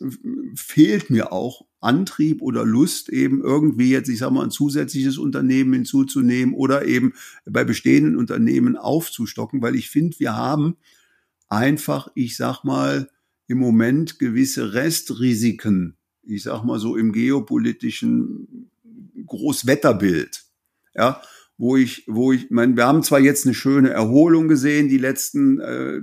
[0.57, 5.73] fehlt mir auch Antrieb oder Lust, eben irgendwie jetzt, ich sag mal, ein zusätzliches Unternehmen
[5.73, 7.13] hinzuzunehmen oder eben
[7.45, 10.77] bei bestehenden Unternehmen aufzustocken, weil ich finde, wir haben
[11.49, 13.11] einfach, ich sag mal,
[13.47, 18.71] im Moment gewisse Restrisiken, ich sag mal so im geopolitischen
[19.27, 20.45] Großwetterbild.
[20.95, 21.23] Ja,
[21.59, 25.61] wo ich, wo ich, mein, wir haben zwar jetzt eine schöne Erholung gesehen, die letzten,
[25.61, 26.01] äh,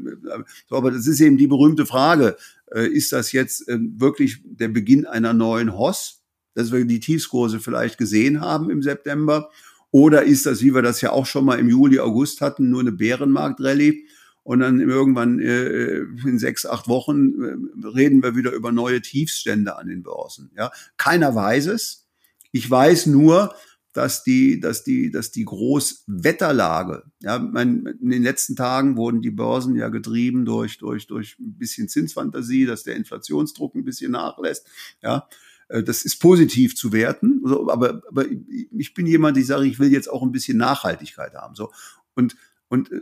[0.69, 2.37] aber das ist eben die berühmte Frage,
[2.73, 6.21] äh, ist das jetzt äh, wirklich der Beginn einer neuen Hoss,
[6.53, 9.49] dass wir die Tiefskurse vielleicht gesehen haben im September,
[9.91, 12.81] oder ist das, wie wir das ja auch schon mal im Juli, August hatten, nur
[12.81, 14.05] eine Bärenmarkt-Rallye?
[14.43, 19.77] Und dann irgendwann äh, in sechs, acht Wochen äh, reden wir wieder über neue Tiefstände
[19.77, 20.51] an den Börsen.
[20.55, 22.07] Ja, keiner weiß es.
[22.51, 23.53] Ich weiß nur,
[23.93, 29.31] dass die, dass die, dass die Großwetterlage, ja, mein, in den letzten Tagen wurden die
[29.31, 34.67] Börsen ja getrieben durch, durch, durch ein bisschen Zinsfantasie, dass der Inflationsdruck ein bisschen nachlässt,
[35.01, 35.27] ja.
[35.69, 38.25] Äh, das ist positiv zu werten, aber, aber
[38.71, 41.71] ich bin jemand, ich sage, ich will jetzt auch ein bisschen Nachhaltigkeit haben, so.
[42.15, 42.35] Und,
[42.67, 43.01] und äh,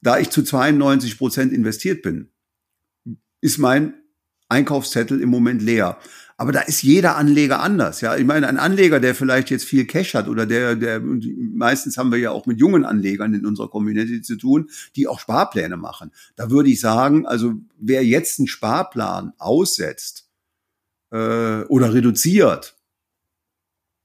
[0.00, 2.30] da ich zu 92 Prozent investiert bin,
[3.40, 3.94] ist mein
[4.48, 5.98] Einkaufszettel im Moment leer.
[6.36, 8.00] Aber da ist jeder Anleger anders.
[8.00, 11.96] Ja, ich meine, ein Anleger, der vielleicht jetzt viel Cash hat oder der, der, meistens
[11.96, 15.76] haben wir ja auch mit jungen Anlegern in unserer Community zu tun, die auch Sparpläne
[15.76, 16.10] machen.
[16.34, 20.28] Da würde ich sagen, also wer jetzt einen Sparplan aussetzt
[21.12, 22.76] äh, oder reduziert,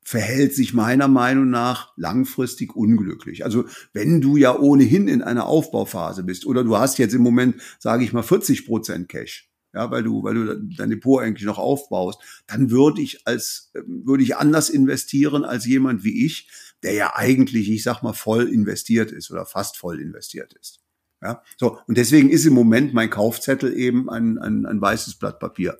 [0.03, 3.43] verhält sich meiner Meinung nach langfristig unglücklich.
[3.43, 7.61] Also wenn du ja ohnehin in einer Aufbauphase bist oder du hast jetzt im Moment,
[7.79, 11.57] sage ich mal, 40 Prozent Cash, ja, weil du, weil du dein Depot eigentlich noch
[11.57, 16.49] aufbaust, dann würde ich als, ähm, würde ich anders investieren als jemand wie ich,
[16.83, 20.79] der ja eigentlich, ich sag mal, voll investiert ist oder fast voll investiert ist.
[21.21, 21.79] Ja, so.
[21.87, 25.77] Und deswegen ist im Moment mein Kaufzettel eben ein, ein, ein weißes Blatt Papier.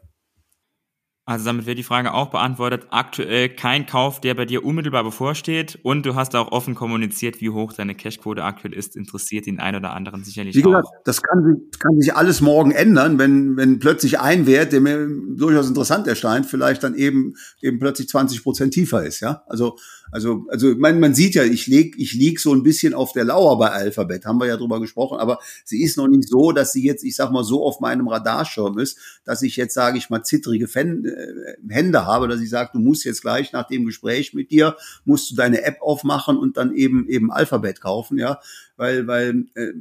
[1.29, 2.87] Also damit wird die Frage auch beantwortet.
[2.89, 5.77] Aktuell kein Kauf, der bei dir unmittelbar bevorsteht.
[5.83, 8.95] Und du hast auch offen kommuniziert, wie hoch deine Cashquote aktuell ist.
[8.95, 10.91] Interessiert den einen oder anderen sicherlich wie gesagt, auch.
[11.05, 15.07] Das kann, sich, kann sich alles morgen ändern, wenn, wenn plötzlich ein Wert, der mir
[15.35, 19.19] durchaus interessant erscheint, vielleicht dann eben, eben plötzlich 20 Prozent tiefer ist.
[19.19, 19.77] Ja, also
[20.11, 23.25] also, also man, man sieht ja, ich leg, ich lieg so ein bisschen auf der
[23.25, 26.73] Lauer bei Alphabet, haben wir ja drüber gesprochen, aber sie ist noch nicht so, dass
[26.73, 30.09] sie jetzt, ich sag mal, so auf meinem Radarschirm ist, dass ich jetzt, sage ich
[30.09, 33.85] mal, zittrige Fan, äh, Hände habe, dass ich sage, du musst jetzt gleich nach dem
[33.85, 38.39] Gespräch mit dir, musst du deine App aufmachen und dann eben eben Alphabet kaufen, ja,
[38.77, 39.73] weil, weil äh,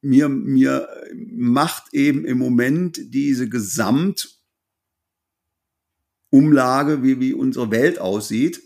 [0.00, 4.37] mir, mir macht eben im Moment diese Gesamt
[6.30, 8.62] Umlage, wie, wie unsere Welt aussieht,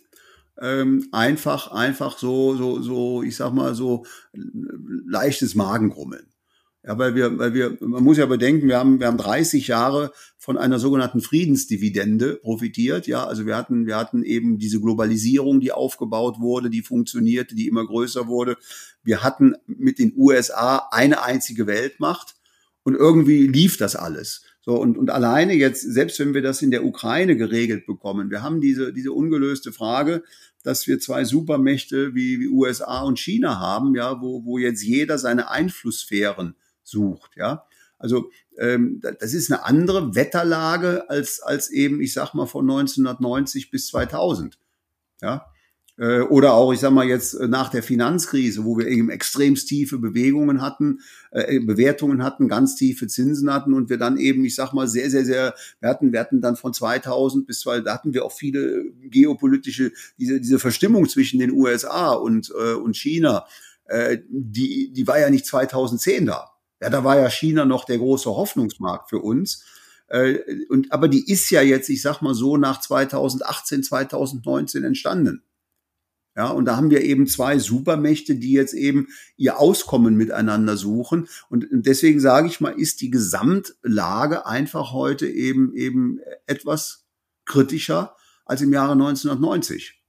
[0.60, 6.26] ähm, einfach, einfach so, so, so, ich sag mal so leichtes Magengrummeln.
[6.84, 10.12] Ja, weil wir, weil wir, man muss ja bedenken, wir haben, wir haben 30 Jahre
[10.36, 13.06] von einer sogenannten Friedensdividende profitiert.
[13.06, 17.68] Ja, also wir hatten, wir hatten eben diese Globalisierung, die aufgebaut wurde, die funktionierte, die
[17.68, 18.56] immer größer wurde.
[19.04, 22.34] Wir hatten mit den USA eine einzige Weltmacht
[22.82, 24.42] und irgendwie lief das alles.
[24.64, 28.42] So, und, und alleine jetzt, selbst wenn wir das in der Ukraine geregelt bekommen, wir
[28.42, 30.22] haben diese, diese ungelöste Frage,
[30.62, 35.18] dass wir zwei Supermächte wie, wie USA und China haben, ja, wo, wo jetzt jeder
[35.18, 36.54] seine Einflusssphären
[36.84, 37.66] sucht, ja.
[37.98, 43.70] Also ähm, das ist eine andere Wetterlage als, als eben, ich sag mal, von 1990
[43.70, 44.58] bis 2000.
[45.20, 45.51] Ja,
[45.98, 49.98] oder auch, ich sag mal jetzt äh, nach der Finanzkrise, wo wir eben extremst tiefe
[49.98, 51.00] Bewegungen hatten,
[51.32, 55.10] äh, Bewertungen hatten, ganz tiefe Zinsen hatten und wir dann eben, ich sag mal, sehr,
[55.10, 58.32] sehr, sehr, wir hatten, wir hatten dann von 2000 bis 2000, da hatten wir auch
[58.32, 63.44] viele geopolitische, diese, diese Verstimmung zwischen den USA und, äh, und China,
[63.84, 66.52] äh, die, die war ja nicht 2010 da.
[66.80, 69.64] Ja, da war ja China noch der große Hoffnungsmarkt für uns.
[70.68, 75.42] Und, aber die ist ja jetzt, ich sag mal so, nach 2018, 2019 entstanden.
[76.34, 81.28] Ja, und da haben wir eben zwei Supermächte, die jetzt eben ihr Auskommen miteinander suchen.
[81.50, 87.04] Und deswegen sage ich mal, ist die Gesamtlage einfach heute eben, eben etwas
[87.44, 88.16] kritischer
[88.46, 90.02] als im Jahre 1990.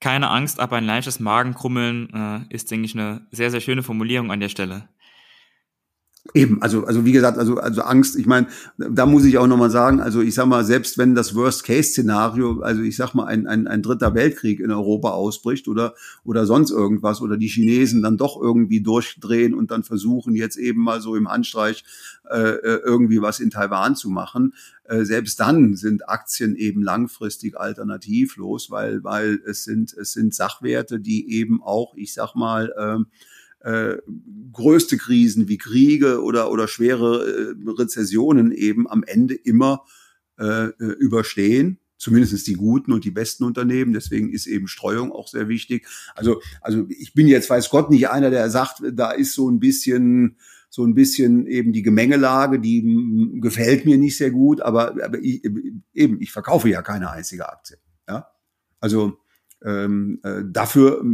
[0.00, 2.10] Keine Angst, aber ein leichtes Magenkrummeln
[2.50, 4.88] äh, ist, denke ich, eine sehr, sehr schöne Formulierung an der Stelle.
[6.34, 9.70] Eben, also, also wie gesagt, also, also Angst, ich meine, da muss ich auch nochmal
[9.70, 13.66] sagen, also ich sag mal, selbst wenn das Worst-Case-Szenario, also ich sag mal, ein, ein,
[13.66, 18.38] ein dritter Weltkrieg in Europa ausbricht oder, oder sonst irgendwas oder die Chinesen dann doch
[18.40, 21.84] irgendwie durchdrehen und dann versuchen, jetzt eben mal so im Handstreich
[22.30, 24.52] äh, äh irgendwie was in Taiwan zu machen,
[24.84, 31.00] äh, selbst dann sind Aktien eben langfristig alternativlos, weil, weil es sind, es sind Sachwerte,
[31.00, 33.04] die eben auch, ich sag mal, äh,
[33.60, 33.96] äh,
[34.52, 39.84] größte Krisen wie Kriege oder, oder schwere äh, Rezessionen eben am Ende immer
[40.38, 41.80] äh, äh überstehen.
[41.96, 43.92] Zumindest die guten und die besten Unternehmen.
[43.92, 45.88] Deswegen ist eben Streuung auch sehr wichtig.
[46.14, 49.58] Also, also ich bin jetzt, weiß Gott, nicht einer, der sagt, da ist so ein
[49.58, 50.36] bisschen,
[50.70, 55.42] so ein bisschen eben die Gemengelage, die gefällt mir nicht sehr gut, aber, aber ich,
[55.92, 57.78] eben, ich verkaufe ja keine einzige Aktie.
[58.08, 58.28] Ja,
[58.78, 59.18] also
[59.64, 61.04] ähm, äh, dafür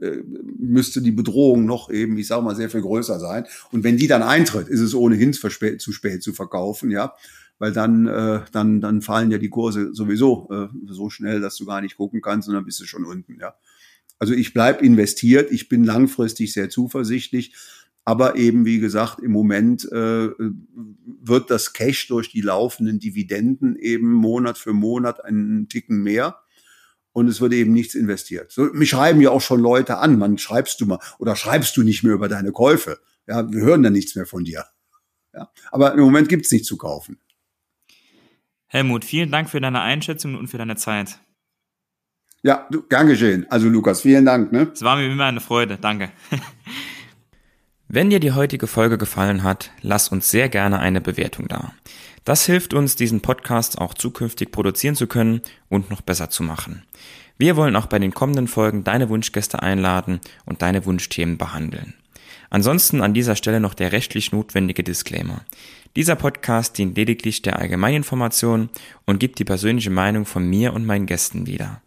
[0.00, 0.18] äh,
[0.58, 3.44] müsste die Bedrohung noch eben, ich sage mal, sehr viel größer sein.
[3.72, 7.14] Und wenn die dann eintritt, ist es ohnehin zu spät zu, verkaufen, ja,
[7.58, 11.66] weil dann, äh, dann, dann fallen ja die Kurse sowieso äh, so schnell, dass du
[11.66, 13.54] gar nicht gucken kannst und dann bist du schon unten, ja.
[14.18, 17.54] Also ich bleib investiert, ich bin langfristig sehr zuversichtlich,
[18.04, 24.12] aber eben wie gesagt, im Moment äh, wird das Cash durch die laufenden Dividenden eben
[24.12, 26.36] Monat für Monat einen Ticken mehr
[27.12, 28.52] und es wird eben nichts investiert.
[28.52, 31.82] So, mich schreiben ja auch schon Leute an, man schreibst du mal oder schreibst du
[31.82, 32.98] nicht mehr über deine Käufe.
[33.26, 34.64] Ja, wir hören dann nichts mehr von dir.
[35.34, 37.18] Ja, aber im Moment gibt's nichts zu kaufen.
[38.66, 41.18] Helmut, vielen Dank für deine Einschätzung und für deine Zeit.
[42.42, 43.46] Ja, du, gern geschehen.
[43.50, 44.52] Also Lukas, vielen Dank.
[44.52, 44.70] Ne?
[44.72, 45.76] Es war mir immer eine Freude.
[45.76, 46.10] Danke.
[47.88, 51.74] Wenn dir die heutige Folge gefallen hat, lass uns sehr gerne eine Bewertung da.
[52.30, 56.84] Das hilft uns, diesen Podcast auch zukünftig produzieren zu können und noch besser zu machen.
[57.38, 61.94] Wir wollen auch bei den kommenden Folgen deine Wunschgäste einladen und deine Wunschthemen behandeln.
[62.48, 65.44] Ansonsten an dieser Stelle noch der rechtlich notwendige Disclaimer.
[65.96, 68.70] Dieser Podcast dient lediglich der Allgemeininformation
[69.06, 71.82] und gibt die persönliche Meinung von mir und meinen Gästen wieder.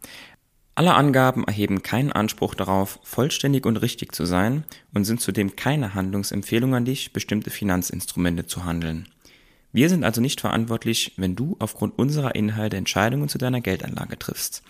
[0.76, 5.94] Alle Angaben erheben keinen Anspruch darauf, vollständig und richtig zu sein und sind zudem keine
[5.94, 9.08] Handlungsempfehlung an dich, bestimmte Finanzinstrumente zu handeln.
[9.76, 14.62] Wir sind also nicht verantwortlich, wenn du aufgrund unserer Inhalte Entscheidungen zu deiner Geldanlage triffst.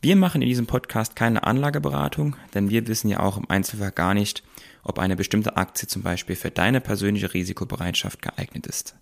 [0.00, 4.14] Wir machen in diesem Podcast keine Anlageberatung, denn wir wissen ja auch im Einzelfall gar
[4.14, 4.44] nicht,
[4.84, 8.94] ob eine bestimmte Aktie zum Beispiel für deine persönliche Risikobereitschaft geeignet ist.